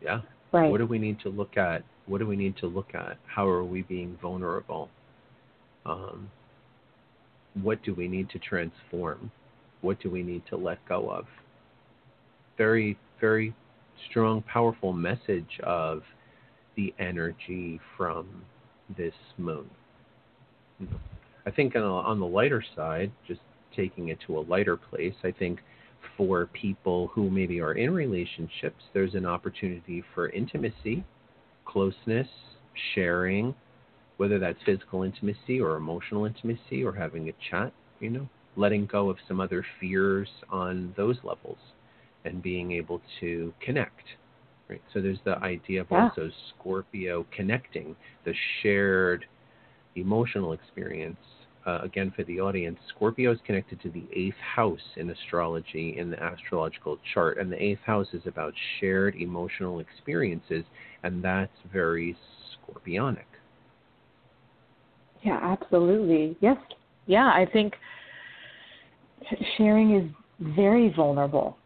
Yeah. 0.00 0.22
Right. 0.52 0.70
What 0.70 0.78
do 0.78 0.86
we 0.86 0.98
need 0.98 1.20
to 1.20 1.28
look 1.28 1.56
at? 1.56 1.82
What 2.06 2.18
do 2.18 2.26
we 2.26 2.36
need 2.36 2.56
to 2.58 2.66
look 2.66 2.94
at? 2.94 3.18
How 3.26 3.46
are 3.46 3.64
we 3.64 3.82
being 3.82 4.18
vulnerable? 4.20 4.88
Um, 5.86 6.30
what 7.54 7.82
do 7.82 7.94
we 7.94 8.08
need 8.08 8.28
to 8.30 8.38
transform? 8.38 9.30
What 9.80 10.00
do 10.00 10.10
we 10.10 10.22
need 10.22 10.42
to 10.46 10.56
let 10.56 10.84
go 10.86 11.10
of? 11.10 11.26
Very, 12.56 12.98
very 13.20 13.54
strong, 14.10 14.42
powerful 14.42 14.92
message 14.92 15.60
of 15.62 16.02
the 16.76 16.94
energy 16.98 17.80
from 17.96 18.26
this 18.96 19.14
moon. 19.38 19.68
I 21.46 21.50
think 21.50 21.76
on, 21.76 21.82
a, 21.82 21.86
on 21.86 22.20
the 22.20 22.26
lighter 22.26 22.64
side, 22.76 23.12
just 23.26 23.40
taking 23.74 24.08
it 24.08 24.18
to 24.26 24.38
a 24.38 24.40
lighter 24.40 24.76
place, 24.76 25.14
I 25.24 25.32
think 25.32 25.60
for 26.16 26.46
people 26.46 27.08
who 27.08 27.30
maybe 27.30 27.60
are 27.60 27.72
in 27.72 27.92
relationships, 27.92 28.82
there's 28.92 29.14
an 29.14 29.26
opportunity 29.26 30.02
for 30.14 30.28
intimacy, 30.30 31.04
closeness, 31.64 32.28
sharing, 32.94 33.54
whether 34.16 34.38
that's 34.38 34.58
physical 34.64 35.02
intimacy 35.02 35.60
or 35.60 35.76
emotional 35.76 36.26
intimacy 36.26 36.84
or 36.84 36.92
having 36.92 37.28
a 37.28 37.32
chat, 37.50 37.72
you 38.00 38.10
know, 38.10 38.28
letting 38.56 38.86
go 38.86 39.08
of 39.08 39.16
some 39.26 39.40
other 39.40 39.64
fears 39.80 40.28
on 40.50 40.92
those 40.96 41.16
levels 41.22 41.58
and 42.24 42.42
being 42.42 42.72
able 42.72 43.00
to 43.20 43.52
connect. 43.60 44.04
Right? 44.68 44.82
So 44.92 45.00
there's 45.00 45.20
the 45.24 45.38
idea 45.38 45.82
of 45.82 45.90
Yeah. 45.90 46.04
also 46.04 46.30
Scorpio 46.50 47.26
connecting, 47.30 47.96
the 48.24 48.34
shared 48.60 49.26
emotional 49.96 50.52
experience. 50.52 51.18
Uh, 51.64 51.78
again, 51.82 52.10
for 52.10 52.24
the 52.24 52.40
audience, 52.40 52.78
Scorpio 52.88 53.30
is 53.30 53.40
connected 53.44 53.80
to 53.82 53.90
the 53.90 54.04
eighth 54.12 54.38
house 54.38 54.96
in 54.96 55.10
astrology 55.10 55.96
in 55.96 56.10
the 56.10 56.20
astrological 56.20 56.98
chart, 57.12 57.38
and 57.38 57.52
the 57.52 57.62
eighth 57.62 57.82
house 57.82 58.08
is 58.14 58.26
about 58.26 58.52
shared 58.80 59.14
emotional 59.14 59.78
experiences, 59.78 60.64
and 61.04 61.22
that's 61.22 61.52
very 61.72 62.16
scorpionic. 62.56 63.26
Yeah, 65.22 65.38
absolutely. 65.40 66.36
Yes. 66.40 66.56
Yeah, 67.06 67.26
I 67.26 67.46
think 67.52 67.74
sharing 69.56 69.94
is 69.96 70.10
very 70.56 70.92
vulnerable. 70.94 71.56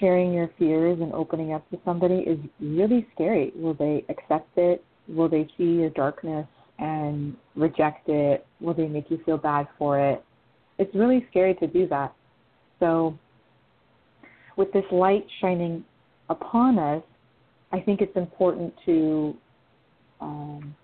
Sharing 0.00 0.32
your 0.32 0.50
fears 0.58 0.98
and 1.00 1.12
opening 1.12 1.52
up 1.52 1.68
to 1.70 1.78
somebody 1.84 2.16
is 2.26 2.38
really 2.60 3.06
scary. 3.14 3.52
Will 3.54 3.74
they 3.74 4.04
accept 4.08 4.56
it? 4.56 4.84
Will 5.08 5.28
they 5.28 5.48
see 5.56 5.64
your 5.64 5.90
darkness 5.90 6.46
and 6.78 7.36
reject 7.54 8.08
it? 8.08 8.46
Will 8.60 8.74
they 8.74 8.86
make 8.86 9.10
you 9.10 9.20
feel 9.24 9.38
bad 9.38 9.68
for 9.78 10.00
it? 10.00 10.24
It's 10.78 10.94
really 10.94 11.26
scary 11.30 11.54
to 11.54 11.66
do 11.66 11.86
that. 11.88 12.14
So, 12.80 13.16
with 14.56 14.72
this 14.72 14.84
light 14.90 15.26
shining 15.40 15.84
upon 16.28 16.78
us, 16.78 17.02
I 17.72 17.80
think 17.80 18.00
it's 18.00 18.16
important 18.16 18.72
to 18.86 19.36
um, 20.20 20.74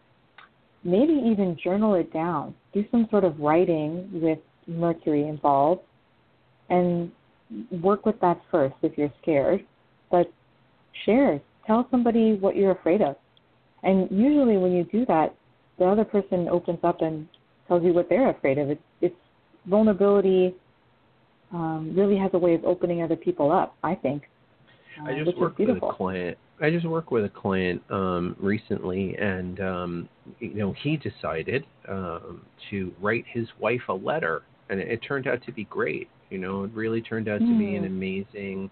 maybe 0.84 1.12
even 1.12 1.56
journal 1.62 1.94
it 1.94 2.12
down. 2.12 2.54
Do 2.72 2.84
some 2.90 3.06
sort 3.10 3.24
of 3.24 3.38
writing 3.38 4.08
with 4.12 4.38
Mercury 4.66 5.26
involved 5.26 5.82
and 6.68 7.10
work 7.82 8.06
with 8.06 8.20
that 8.20 8.40
first 8.50 8.74
if 8.82 8.96
you're 8.96 9.12
scared. 9.22 9.64
But 10.10 10.32
share, 11.04 11.40
tell 11.66 11.86
somebody 11.90 12.34
what 12.34 12.56
you're 12.56 12.72
afraid 12.72 13.02
of. 13.02 13.16
And 13.82 14.08
usually 14.10 14.56
when 14.56 14.72
you 14.72 14.84
do 14.84 15.06
that, 15.06 15.34
the 15.78 15.86
other 15.86 16.04
person 16.04 16.48
opens 16.48 16.80
up 16.82 17.00
and 17.00 17.26
tells 17.66 17.82
you 17.82 17.92
what 17.92 18.08
they're 18.08 18.30
afraid 18.30 18.58
of. 18.58 18.70
It's, 18.70 18.82
it's 19.00 19.16
vulnerability 19.66 20.54
um, 21.52 21.92
really 21.96 22.16
has 22.16 22.30
a 22.34 22.38
way 22.38 22.54
of 22.54 22.64
opening 22.64 23.02
other 23.02 23.16
people 23.16 23.50
up. 23.50 23.76
I 23.82 23.94
think. 23.94 24.24
Uh, 25.00 25.10
I 25.10 25.24
just 25.24 25.36
worked 25.38 25.58
with 25.58 25.70
a 25.70 25.92
client. 25.96 26.38
I 26.60 26.70
just 26.70 26.86
worked 26.86 27.10
with 27.10 27.24
a 27.24 27.28
client 27.28 27.82
um, 27.90 28.36
recently, 28.38 29.16
and 29.16 29.60
um, 29.60 30.08
you 30.38 30.54
know 30.54 30.74
he 30.82 30.96
decided 30.96 31.64
um, 31.88 32.42
to 32.70 32.92
write 33.00 33.24
his 33.26 33.48
wife 33.58 33.80
a 33.88 33.94
letter, 33.94 34.42
and 34.68 34.78
it, 34.78 34.88
it 34.88 34.98
turned 34.98 35.26
out 35.26 35.42
to 35.46 35.52
be 35.52 35.64
great. 35.64 36.08
You 36.30 36.38
know, 36.38 36.64
it 36.64 36.70
really 36.72 37.00
turned 37.02 37.28
out 37.28 37.40
to 37.40 37.58
be 37.58 37.74
an 37.76 37.82
Hmm. 37.84 37.96
amazing 37.96 38.70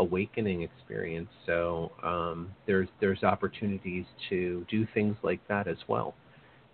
awakening 0.00 0.62
experience. 0.62 1.28
So 1.46 1.92
um, 2.02 2.54
there's 2.66 2.88
there's 3.00 3.22
opportunities 3.22 4.06
to 4.30 4.66
do 4.68 4.86
things 4.94 5.16
like 5.22 5.46
that 5.48 5.68
as 5.68 5.78
well. 5.86 6.14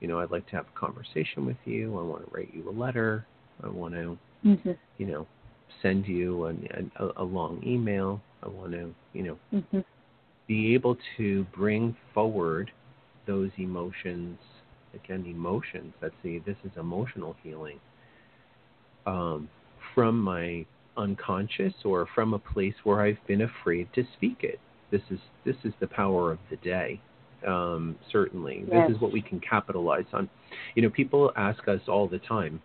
You 0.01 0.09
know, 0.09 0.21
I'd 0.21 0.31
like 0.31 0.47
to 0.47 0.57
have 0.57 0.66
a 0.75 0.79
conversation 0.79 1.45
with 1.45 1.59
you. 1.66 1.99
I 1.99 2.03
want 2.03 2.25
to 2.25 2.35
write 2.35 2.55
you 2.55 2.69
a 2.71 2.73
letter. 2.73 3.27
I 3.62 3.69
want 3.69 3.95
to 3.95 4.16
Mhm. 4.45 4.79
you 4.99 5.07
know 5.07 5.27
send 5.83 6.07
you 6.07 6.47
an, 6.47 6.66
an, 6.73 6.90
a, 7.16 7.23
long 7.25 7.62
email. 7.64 8.23
I 8.43 8.49
want 8.49 8.73
to 8.73 8.95
you 9.12 9.23
know 9.23 9.38
Mhm. 9.53 9.85
be 10.47 10.75
able 10.75 10.97
to 11.16 11.45
bring 11.53 11.95
forward 12.14 12.71
those 13.27 13.51
emotions 13.59 14.38
again 14.95 15.25
emotions 15.27 15.93
that's 16.01 16.14
the 16.23 16.38
this 16.40 16.57
is 16.64 16.73
emotional 16.77 17.37
healing 17.43 17.79
um, 19.07 19.49
from 20.01 20.19
my 20.19 20.65
unconscious 20.97 21.75
or 21.85 22.09
from 22.15 22.33
a 22.33 22.39
place 22.39 22.73
where 22.85 23.03
I've 23.03 23.19
been 23.27 23.43
afraid 23.43 23.87
to 23.95 24.03
speak 24.17 24.39
it. 24.43 24.59
This 24.91 25.03
is 25.11 25.19
this 25.45 25.57
is 25.63 25.75
the 25.79 25.87
power 25.89 26.33
of 26.33 26.39
the 26.49 26.57
day 26.57 26.99
um, 27.47 27.97
certainly. 28.11 28.65
Yes. 28.67 28.89
this 28.89 28.97
is 28.97 29.03
what 29.03 29.13
we 29.13 29.21
can 29.21 29.41
capitalize 29.41 30.07
on. 30.15 30.31
You 30.75 30.81
know 30.83 30.89
people 30.89 31.31
ask 31.37 31.69
us 31.69 31.83
all 31.87 32.09
the 32.09 32.19
time 32.21 32.63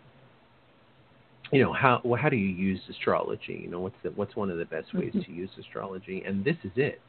you 1.52 1.62
know 1.62 1.74
how 1.74 2.00
well, 2.06 2.19
how 2.19 2.30
do 2.30 2.38
you 2.38 2.48
use 2.48 2.80
astrology? 2.89 3.60
You 3.63 3.69
know 3.69 3.82
what's 3.82 3.98
the, 4.02 4.12
what's 4.12 4.38
one 4.38 4.50
of 4.50 4.58
the 4.58 4.65
best 4.65 4.93
ways 4.93 5.12
Mhm. 5.13 5.26
to 5.26 5.32
use 5.34 5.50
astrology? 5.60 6.24
And 6.26 6.43
this 6.43 6.56
is 6.63 6.71
it. 6.78 7.02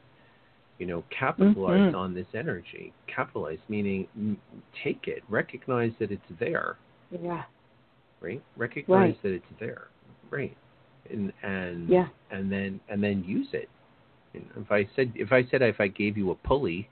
You 0.77 0.87
know 0.87 1.03
capitalize 1.09 1.93
Mhm. 1.93 1.95
on 1.95 2.13
this 2.13 2.27
energy. 2.33 2.91
Capitalize 3.07 3.59
meaning 3.69 4.07
m- 4.17 4.37
take 4.83 5.07
it. 5.07 5.23
Recognize 5.29 5.93
that 5.99 6.11
it's 6.11 6.29
there. 6.37 6.75
Yeah. 7.11 7.43
right? 8.19 8.41
Recognize 8.57 9.11
Right. 9.13 9.21
that 9.21 9.31
it's 9.31 9.51
there 9.59 9.87
right 10.31 10.55
and 11.09 11.33
and 11.43 11.89
Yeah. 11.89 12.07
and 12.31 12.51
then 12.51 12.79
and 12.89 13.01
then 13.03 13.23
use 13.23 13.47
it 13.53 13.69
if 14.33 14.71
i 14.71 14.87
said 14.95 15.11
if 15.15 15.31
i 15.31 15.43
said 15.49 15.61
if 15.61 15.79
i 15.79 15.87
gave 15.87 16.17
you 16.17 16.31
a 16.31 16.35
pulley 16.35 16.87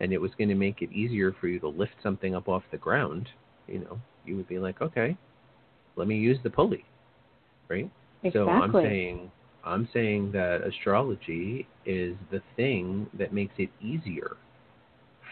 and 0.00 0.12
it 0.12 0.20
was 0.20 0.30
going 0.36 0.48
to 0.48 0.54
make 0.54 0.82
it 0.82 0.92
easier 0.92 1.32
for 1.40 1.48
you 1.48 1.58
to 1.60 1.68
lift 1.68 1.94
something 2.02 2.34
up 2.34 2.48
off 2.48 2.62
the 2.70 2.78
ground 2.78 3.28
you 3.66 3.78
know 3.80 3.98
you 4.24 4.36
would 4.36 4.48
be 4.48 4.58
like 4.58 4.80
okay 4.80 5.16
let 5.96 6.06
me 6.08 6.16
use 6.16 6.38
the 6.42 6.50
pulley 6.50 6.84
right 7.68 7.90
Exactly. 8.22 8.40
so 8.40 8.48
I'm 8.48 8.72
saying 8.72 9.30
I'm 9.64 9.88
saying 9.92 10.32
that 10.32 10.62
astrology 10.62 11.66
is 11.86 12.16
the 12.30 12.42
thing 12.56 13.06
that 13.18 13.32
makes 13.32 13.54
it 13.58 13.70
easier 13.82 14.36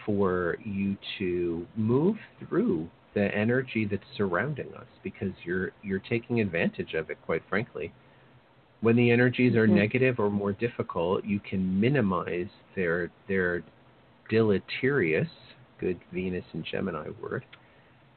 for 0.05 0.57
you 0.63 0.97
to 1.19 1.65
move 1.75 2.17
through 2.39 2.89
the 3.13 3.33
energy 3.35 3.85
that's 3.85 4.03
surrounding 4.17 4.73
us 4.75 4.87
because 5.03 5.31
you're 5.43 5.71
you're 5.83 5.99
taking 5.99 6.39
advantage 6.41 6.93
of 6.93 7.09
it 7.09 7.17
quite 7.25 7.43
frankly. 7.49 7.93
When 8.81 8.95
the 8.95 9.11
energies 9.11 9.55
are 9.55 9.67
Mhm. 9.67 9.75
negative 9.75 10.19
or 10.19 10.29
more 10.29 10.51
difficult, 10.51 11.23
you 11.23 11.39
can 11.39 11.79
minimize 11.79 12.49
their 12.75 13.09
their 13.27 13.63
deleterious, 14.29 15.29
good 15.79 15.99
Venus 16.11 16.45
and 16.53 16.65
Gemini 16.65 17.09
word, 17.21 17.45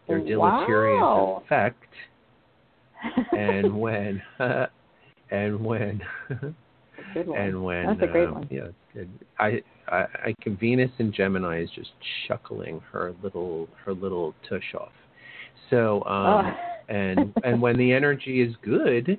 their 0.08 0.18
deleterious 0.20 1.02
Wow. 1.02 1.42
effect 1.44 1.92
and 3.36 3.78
when 3.78 4.22
and 5.30 5.64
when 5.64 6.00
and 7.36 7.64
when 7.64 7.86
That's 7.86 8.02
a 8.02 8.06
great 8.06 8.28
um, 8.28 8.34
one. 8.34 8.48
yeah 8.50 8.64
it's 8.64 8.74
good 8.92 9.10
I, 9.38 9.62
I 9.88 10.06
i 10.24 10.34
can 10.42 10.56
venus 10.56 10.90
and 10.98 11.12
gemini 11.12 11.62
is 11.62 11.70
just 11.74 11.90
chuckling 12.26 12.80
her 12.92 13.14
little 13.22 13.68
her 13.84 13.92
little 13.94 14.34
tush 14.48 14.74
off. 14.74 14.92
So 15.70 16.02
um 16.04 16.46
Oh. 16.46 16.52
and 16.88 17.32
and 17.44 17.60
when 17.60 17.76
the 17.76 17.92
energy 17.92 18.40
is 18.40 18.54
good 18.62 19.18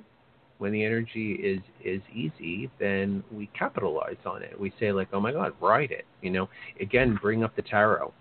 when 0.58 0.72
the 0.72 0.82
energy 0.84 1.32
is 1.34 1.60
is 1.84 2.02
easy 2.12 2.70
then 2.78 3.22
we 3.32 3.46
capitalize 3.58 4.16
on 4.26 4.42
it. 4.42 4.58
We 4.58 4.72
say 4.80 4.92
like 4.92 5.08
oh 5.12 5.20
my 5.20 5.32
god 5.32 5.52
ride 5.60 5.90
it 5.90 6.06
you 6.22 6.30
know? 6.30 6.48
Again 6.80 7.18
bring 7.20 7.44
up 7.44 7.54
the 7.56 7.62
tarot. 7.62 8.12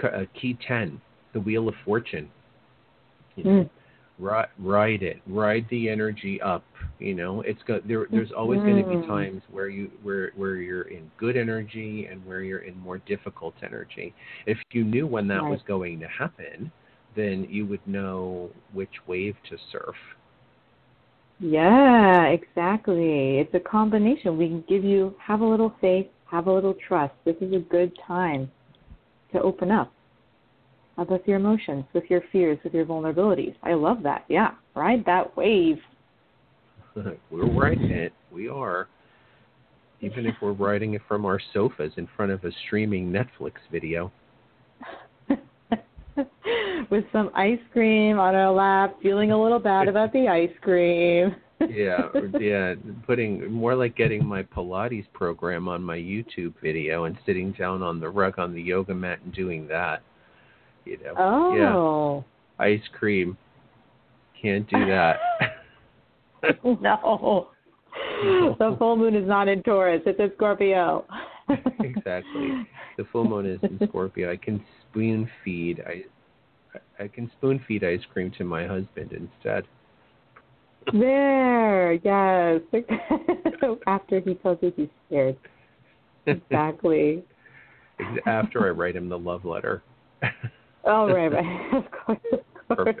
C- 0.00 0.08
uh, 0.08 0.24
key 0.40 0.58
10 0.66 1.00
the 1.32 1.40
wheel 1.40 1.68
of 1.68 1.74
fortune. 1.84 2.28
You 3.36 3.44
know, 3.44 3.50
Mm. 3.50 3.70
Ride, 4.18 4.48
ride 4.58 5.02
it 5.02 5.20
ride 5.26 5.66
the 5.70 5.88
energy 5.88 6.40
up 6.40 6.64
you 6.98 7.14
know 7.14 7.42
it's 7.42 7.60
go 7.66 7.80
there 7.86 8.04
mm-hmm. 8.04 8.16
there's 8.16 8.32
always 8.32 8.60
going 8.60 8.82
to 8.82 8.88
be 8.88 9.06
times 9.06 9.42
where 9.50 9.68
you 9.68 9.90
where 10.02 10.32
where 10.36 10.56
you're 10.56 10.88
in 10.88 11.10
good 11.18 11.36
energy 11.36 12.08
and 12.10 12.24
where 12.24 12.40
you're 12.40 12.60
in 12.60 12.78
more 12.80 12.98
difficult 12.98 13.54
energy 13.62 14.14
if 14.46 14.58
you 14.72 14.84
knew 14.84 15.06
when 15.06 15.28
that 15.28 15.42
Right. 15.42 15.50
was 15.50 15.60
going 15.66 16.00
to 16.00 16.08
happen 16.08 16.72
then 17.14 17.46
you 17.50 17.66
would 17.66 17.86
know 17.86 18.50
which 18.72 19.06
wave 19.06 19.36
to 19.50 19.56
surf 19.70 19.96
Yeah, 21.38 22.28
exactly. 22.28 23.38
It's 23.38 23.54
a 23.54 23.60
combination. 23.60 24.38
We 24.38 24.48
can 24.48 24.64
give 24.66 24.84
you 24.84 25.14
have 25.18 25.40
a 25.42 25.44
little 25.44 25.74
faith, 25.80 26.06
have 26.30 26.46
a 26.46 26.52
little 26.52 26.74
trust. 26.88 27.12
This 27.26 27.36
is 27.42 27.52
a 27.52 27.58
good 27.58 27.92
time 28.06 28.50
to 29.32 29.42
open 29.42 29.70
up 29.70 29.92
with 30.96 31.22
your 31.26 31.36
emotions, 31.36 31.84
with 31.92 32.04
your 32.08 32.22
fears, 32.32 32.58
with 32.64 32.74
your 32.74 32.86
vulnerabilities. 32.86 33.54
I 33.62 33.74
love 33.74 34.02
that. 34.02 34.24
Yeah, 34.28 34.52
ride 34.74 35.04
that 35.06 35.36
wave. 35.36 35.78
we're 37.30 37.52
riding 37.52 37.90
it 37.90 38.12
we 38.32 38.48
are 38.48 38.88
even 40.00 40.26
if 40.26 40.34
we're 40.40 40.52
riding 40.52 40.94
it 40.94 41.02
from 41.06 41.26
our 41.26 41.40
sofas 41.52 41.92
in 41.96 42.08
front 42.16 42.32
of 42.32 42.42
a 42.44 42.50
streaming 42.66 43.12
netflix 43.12 43.52
video 43.70 44.10
with 46.90 47.04
some 47.12 47.30
ice 47.34 47.58
cream 47.72 48.18
on 48.18 48.34
our 48.34 48.52
lap, 48.52 48.96
feeling 49.02 49.32
a 49.32 49.42
little 49.42 49.58
bad 49.58 49.88
about 49.88 50.12
the 50.12 50.28
ice 50.28 50.50
cream. 50.60 51.34
yeah, 51.70 52.08
yeah, 52.38 52.74
putting 53.06 53.50
more 53.50 53.74
like 53.74 53.96
getting 53.96 54.24
my 54.24 54.42
Pilates 54.42 55.06
program 55.14 55.68
on 55.68 55.82
my 55.82 55.96
YouTube 55.96 56.52
video 56.62 57.04
and 57.04 57.16
sitting 57.24 57.52
down 57.52 57.82
on 57.82 57.98
the 57.98 58.08
rug 58.08 58.38
on 58.38 58.54
the 58.54 58.60
yoga 58.60 58.94
mat 58.94 59.18
and 59.24 59.32
doing 59.32 59.66
that. 59.68 60.02
You 60.86 60.98
know, 61.04 61.14
Oh. 61.18 62.24
yeah, 62.58 62.64
ice 62.64 62.88
cream. 62.98 63.36
Can't 64.40 64.68
do 64.70 64.86
that. 64.86 65.16
no. 66.64 67.48
The 68.58 68.76
full 68.78 68.96
moon 68.96 69.14
is 69.14 69.26
not 69.26 69.48
in 69.48 69.62
Taurus, 69.62 70.02
it's 70.06 70.18
in 70.20 70.30
Scorpio. 70.36 71.04
exactly. 71.80 72.66
The 72.96 73.04
full 73.12 73.24
moon 73.24 73.46
is 73.46 73.58
in 73.62 73.78
Scorpio. 73.88 74.30
I 74.30 74.36
can 74.36 74.64
spoon 74.88 75.28
feed. 75.44 75.82
I 75.86 76.04
I 77.02 77.08
can 77.08 77.30
spoon 77.36 77.60
feed 77.66 77.84
ice 77.84 78.00
cream 78.12 78.30
to 78.38 78.44
my 78.44 78.66
husband 78.66 79.12
instead. 79.12 79.64
There, 80.92 81.94
yes. 81.94 82.60
After 83.86 84.20
he 84.20 84.34
tells 84.34 84.58
you 84.62 84.72
he's 84.76 84.88
scared. 85.08 85.36
Exactly. 86.26 87.24
After 88.26 88.66
I 88.66 88.70
write 88.70 88.94
him 88.94 89.08
the 89.08 89.18
love 89.18 89.44
letter. 89.44 89.82
Oh, 90.86 91.08
right, 91.12 91.28
right. 91.32 91.72
Of 91.74 91.84
course. 91.90 92.18
Of 92.70 92.76
course. 92.76 92.96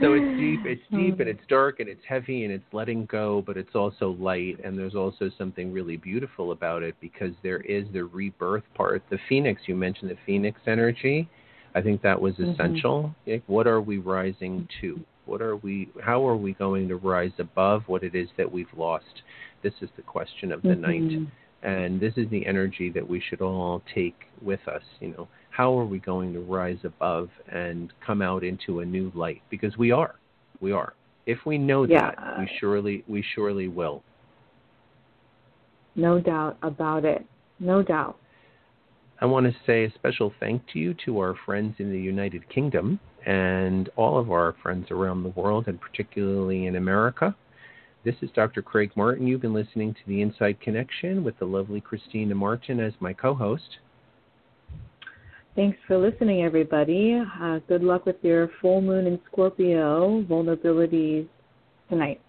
So 0.00 0.14
it's 0.14 0.38
deep, 0.38 0.60
it's 0.64 0.82
deep, 0.90 1.20
and 1.20 1.28
it's 1.28 1.42
dark, 1.48 1.80
and 1.80 1.88
it's 1.88 2.02
heavy, 2.08 2.44
and 2.44 2.52
it's 2.52 2.64
letting 2.72 3.06
go, 3.06 3.42
but 3.46 3.56
it's 3.56 3.74
also 3.74 4.16
light, 4.18 4.58
and 4.64 4.78
there's 4.78 4.94
also 4.94 5.30
something 5.36 5.72
really 5.72 5.96
beautiful 5.96 6.52
about 6.52 6.82
it 6.82 6.94
because 7.00 7.32
there 7.42 7.60
is 7.60 7.84
the 7.92 8.04
rebirth 8.04 8.64
part. 8.74 9.02
The 9.10 9.18
phoenix, 9.28 9.62
you 9.66 9.74
mentioned 9.76 10.10
the 10.10 10.16
phoenix 10.24 10.58
energy. 10.66 11.28
I 11.74 11.82
think 11.82 12.02
that 12.02 12.20
was 12.20 12.34
Mhm. 12.36 12.52
essential. 12.52 13.14
Like, 13.26 13.42
what 13.46 13.66
are 13.66 13.80
we 13.80 13.98
rising 13.98 14.66
to? 14.80 14.98
What 15.26 15.42
are 15.42 15.56
we? 15.56 15.88
How 16.00 16.26
are 16.26 16.36
we 16.36 16.54
going 16.54 16.88
to 16.88 16.96
rise 16.96 17.38
above 17.38 17.86
what 17.88 18.02
it 18.02 18.14
is 18.14 18.28
that 18.36 18.50
we've 18.50 18.72
lost? 18.76 19.22
This 19.62 19.74
is 19.82 19.90
the 19.96 20.02
question 20.02 20.50
of 20.50 20.62
the 20.62 20.74
night 20.74 21.02
Mhm. 21.02 21.26
And 21.62 22.00
this 22.00 22.14
is 22.16 22.28
the 22.30 22.46
energy 22.46 22.90
that 22.90 23.06
we 23.06 23.20
should 23.28 23.40
all 23.40 23.82
take 23.94 24.16
with 24.42 24.60
us 24.66 24.82
you 25.00 25.08
know 25.08 25.28
how 25.50 25.78
are 25.78 25.84
we 25.84 25.98
going 25.98 26.32
to 26.32 26.40
rise 26.40 26.78
above 26.84 27.28
and 27.52 27.92
come 28.04 28.22
out 28.22 28.42
into 28.44 28.80
a 28.80 28.84
new 28.84 29.12
light 29.14 29.42
because 29.50 29.76
we 29.76 29.90
are 29.90 30.14
we 30.60 30.72
are 30.72 30.94
if 31.26 31.38
we 31.44 31.58
know 31.58 31.84
Yeah. 31.84 32.12
that 32.12 32.38
we 32.38 32.50
surely 32.58 33.04
we 33.08 33.22
surely 33.34 33.68
will 33.68 34.02
No 35.94 36.20
doubt 36.20 36.56
about 36.62 37.04
it. 37.04 37.26
No 37.58 37.82
doubt. 37.82 38.16
i 39.20 39.26
want 39.26 39.44
to 39.46 39.54
say 39.66 39.84
a 39.84 39.92
special 39.94 40.32
thank 40.40 40.62
you 40.74 40.94
to 41.04 41.18
our 41.18 41.34
friends 41.44 41.74
in 41.78 41.90
the 41.92 42.00
united 42.00 42.48
kingdom 42.48 42.98
and 43.26 43.90
all 43.96 44.18
of 44.18 44.30
our 44.30 44.54
friends 44.62 44.90
around 44.90 45.22
the 45.22 45.28
world 45.40 45.64
and 45.68 45.78
particularly 45.78 46.66
in 46.66 46.76
america 46.76 47.34
this 48.04 48.14
is 48.22 48.30
Dr. 48.34 48.62
Craig 48.62 48.90
Martin. 48.96 49.26
You've 49.26 49.42
been 49.42 49.52
listening 49.52 49.92
to 49.94 50.00
the 50.06 50.22
Inside 50.22 50.60
Connection 50.60 51.22
with 51.22 51.38
the 51.38 51.44
lovely 51.44 51.82
Kristina 51.82 52.34
Martin 52.34 52.80
as 52.80 52.94
my 53.00 53.12
co 53.12 53.34
host. 53.34 53.78
Thanks 55.56 55.78
for 55.86 55.98
listening, 55.98 56.42
everybody. 56.42 57.20
Uh, 57.40 57.58
good 57.68 57.82
luck 57.82 58.06
with 58.06 58.16
your 58.22 58.50
full 58.60 58.80
moon 58.80 59.06
in 59.06 59.20
Scorpio 59.30 60.22
vulnerabilities 60.22 61.26
tonight. 61.88 62.20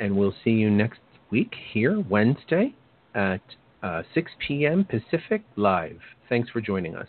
And 0.00 0.16
we'll 0.16 0.34
see 0.42 0.50
you 0.50 0.70
next 0.70 1.00
week 1.30 1.54
here, 1.72 2.00
Wednesday 2.00 2.74
at 3.14 3.42
uh, 3.82 4.02
6 4.14 4.30
p.m. 4.46 4.84
Pacific 4.84 5.42
live. 5.56 6.00
Thanks 6.28 6.48
for 6.50 6.60
joining 6.60 6.96
us. 6.96 7.08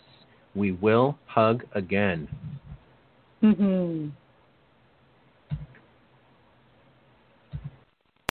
We 0.54 0.72
will 0.72 1.18
hug 1.26 1.64
again. 1.72 2.28
Mm-hmm. 3.42 4.08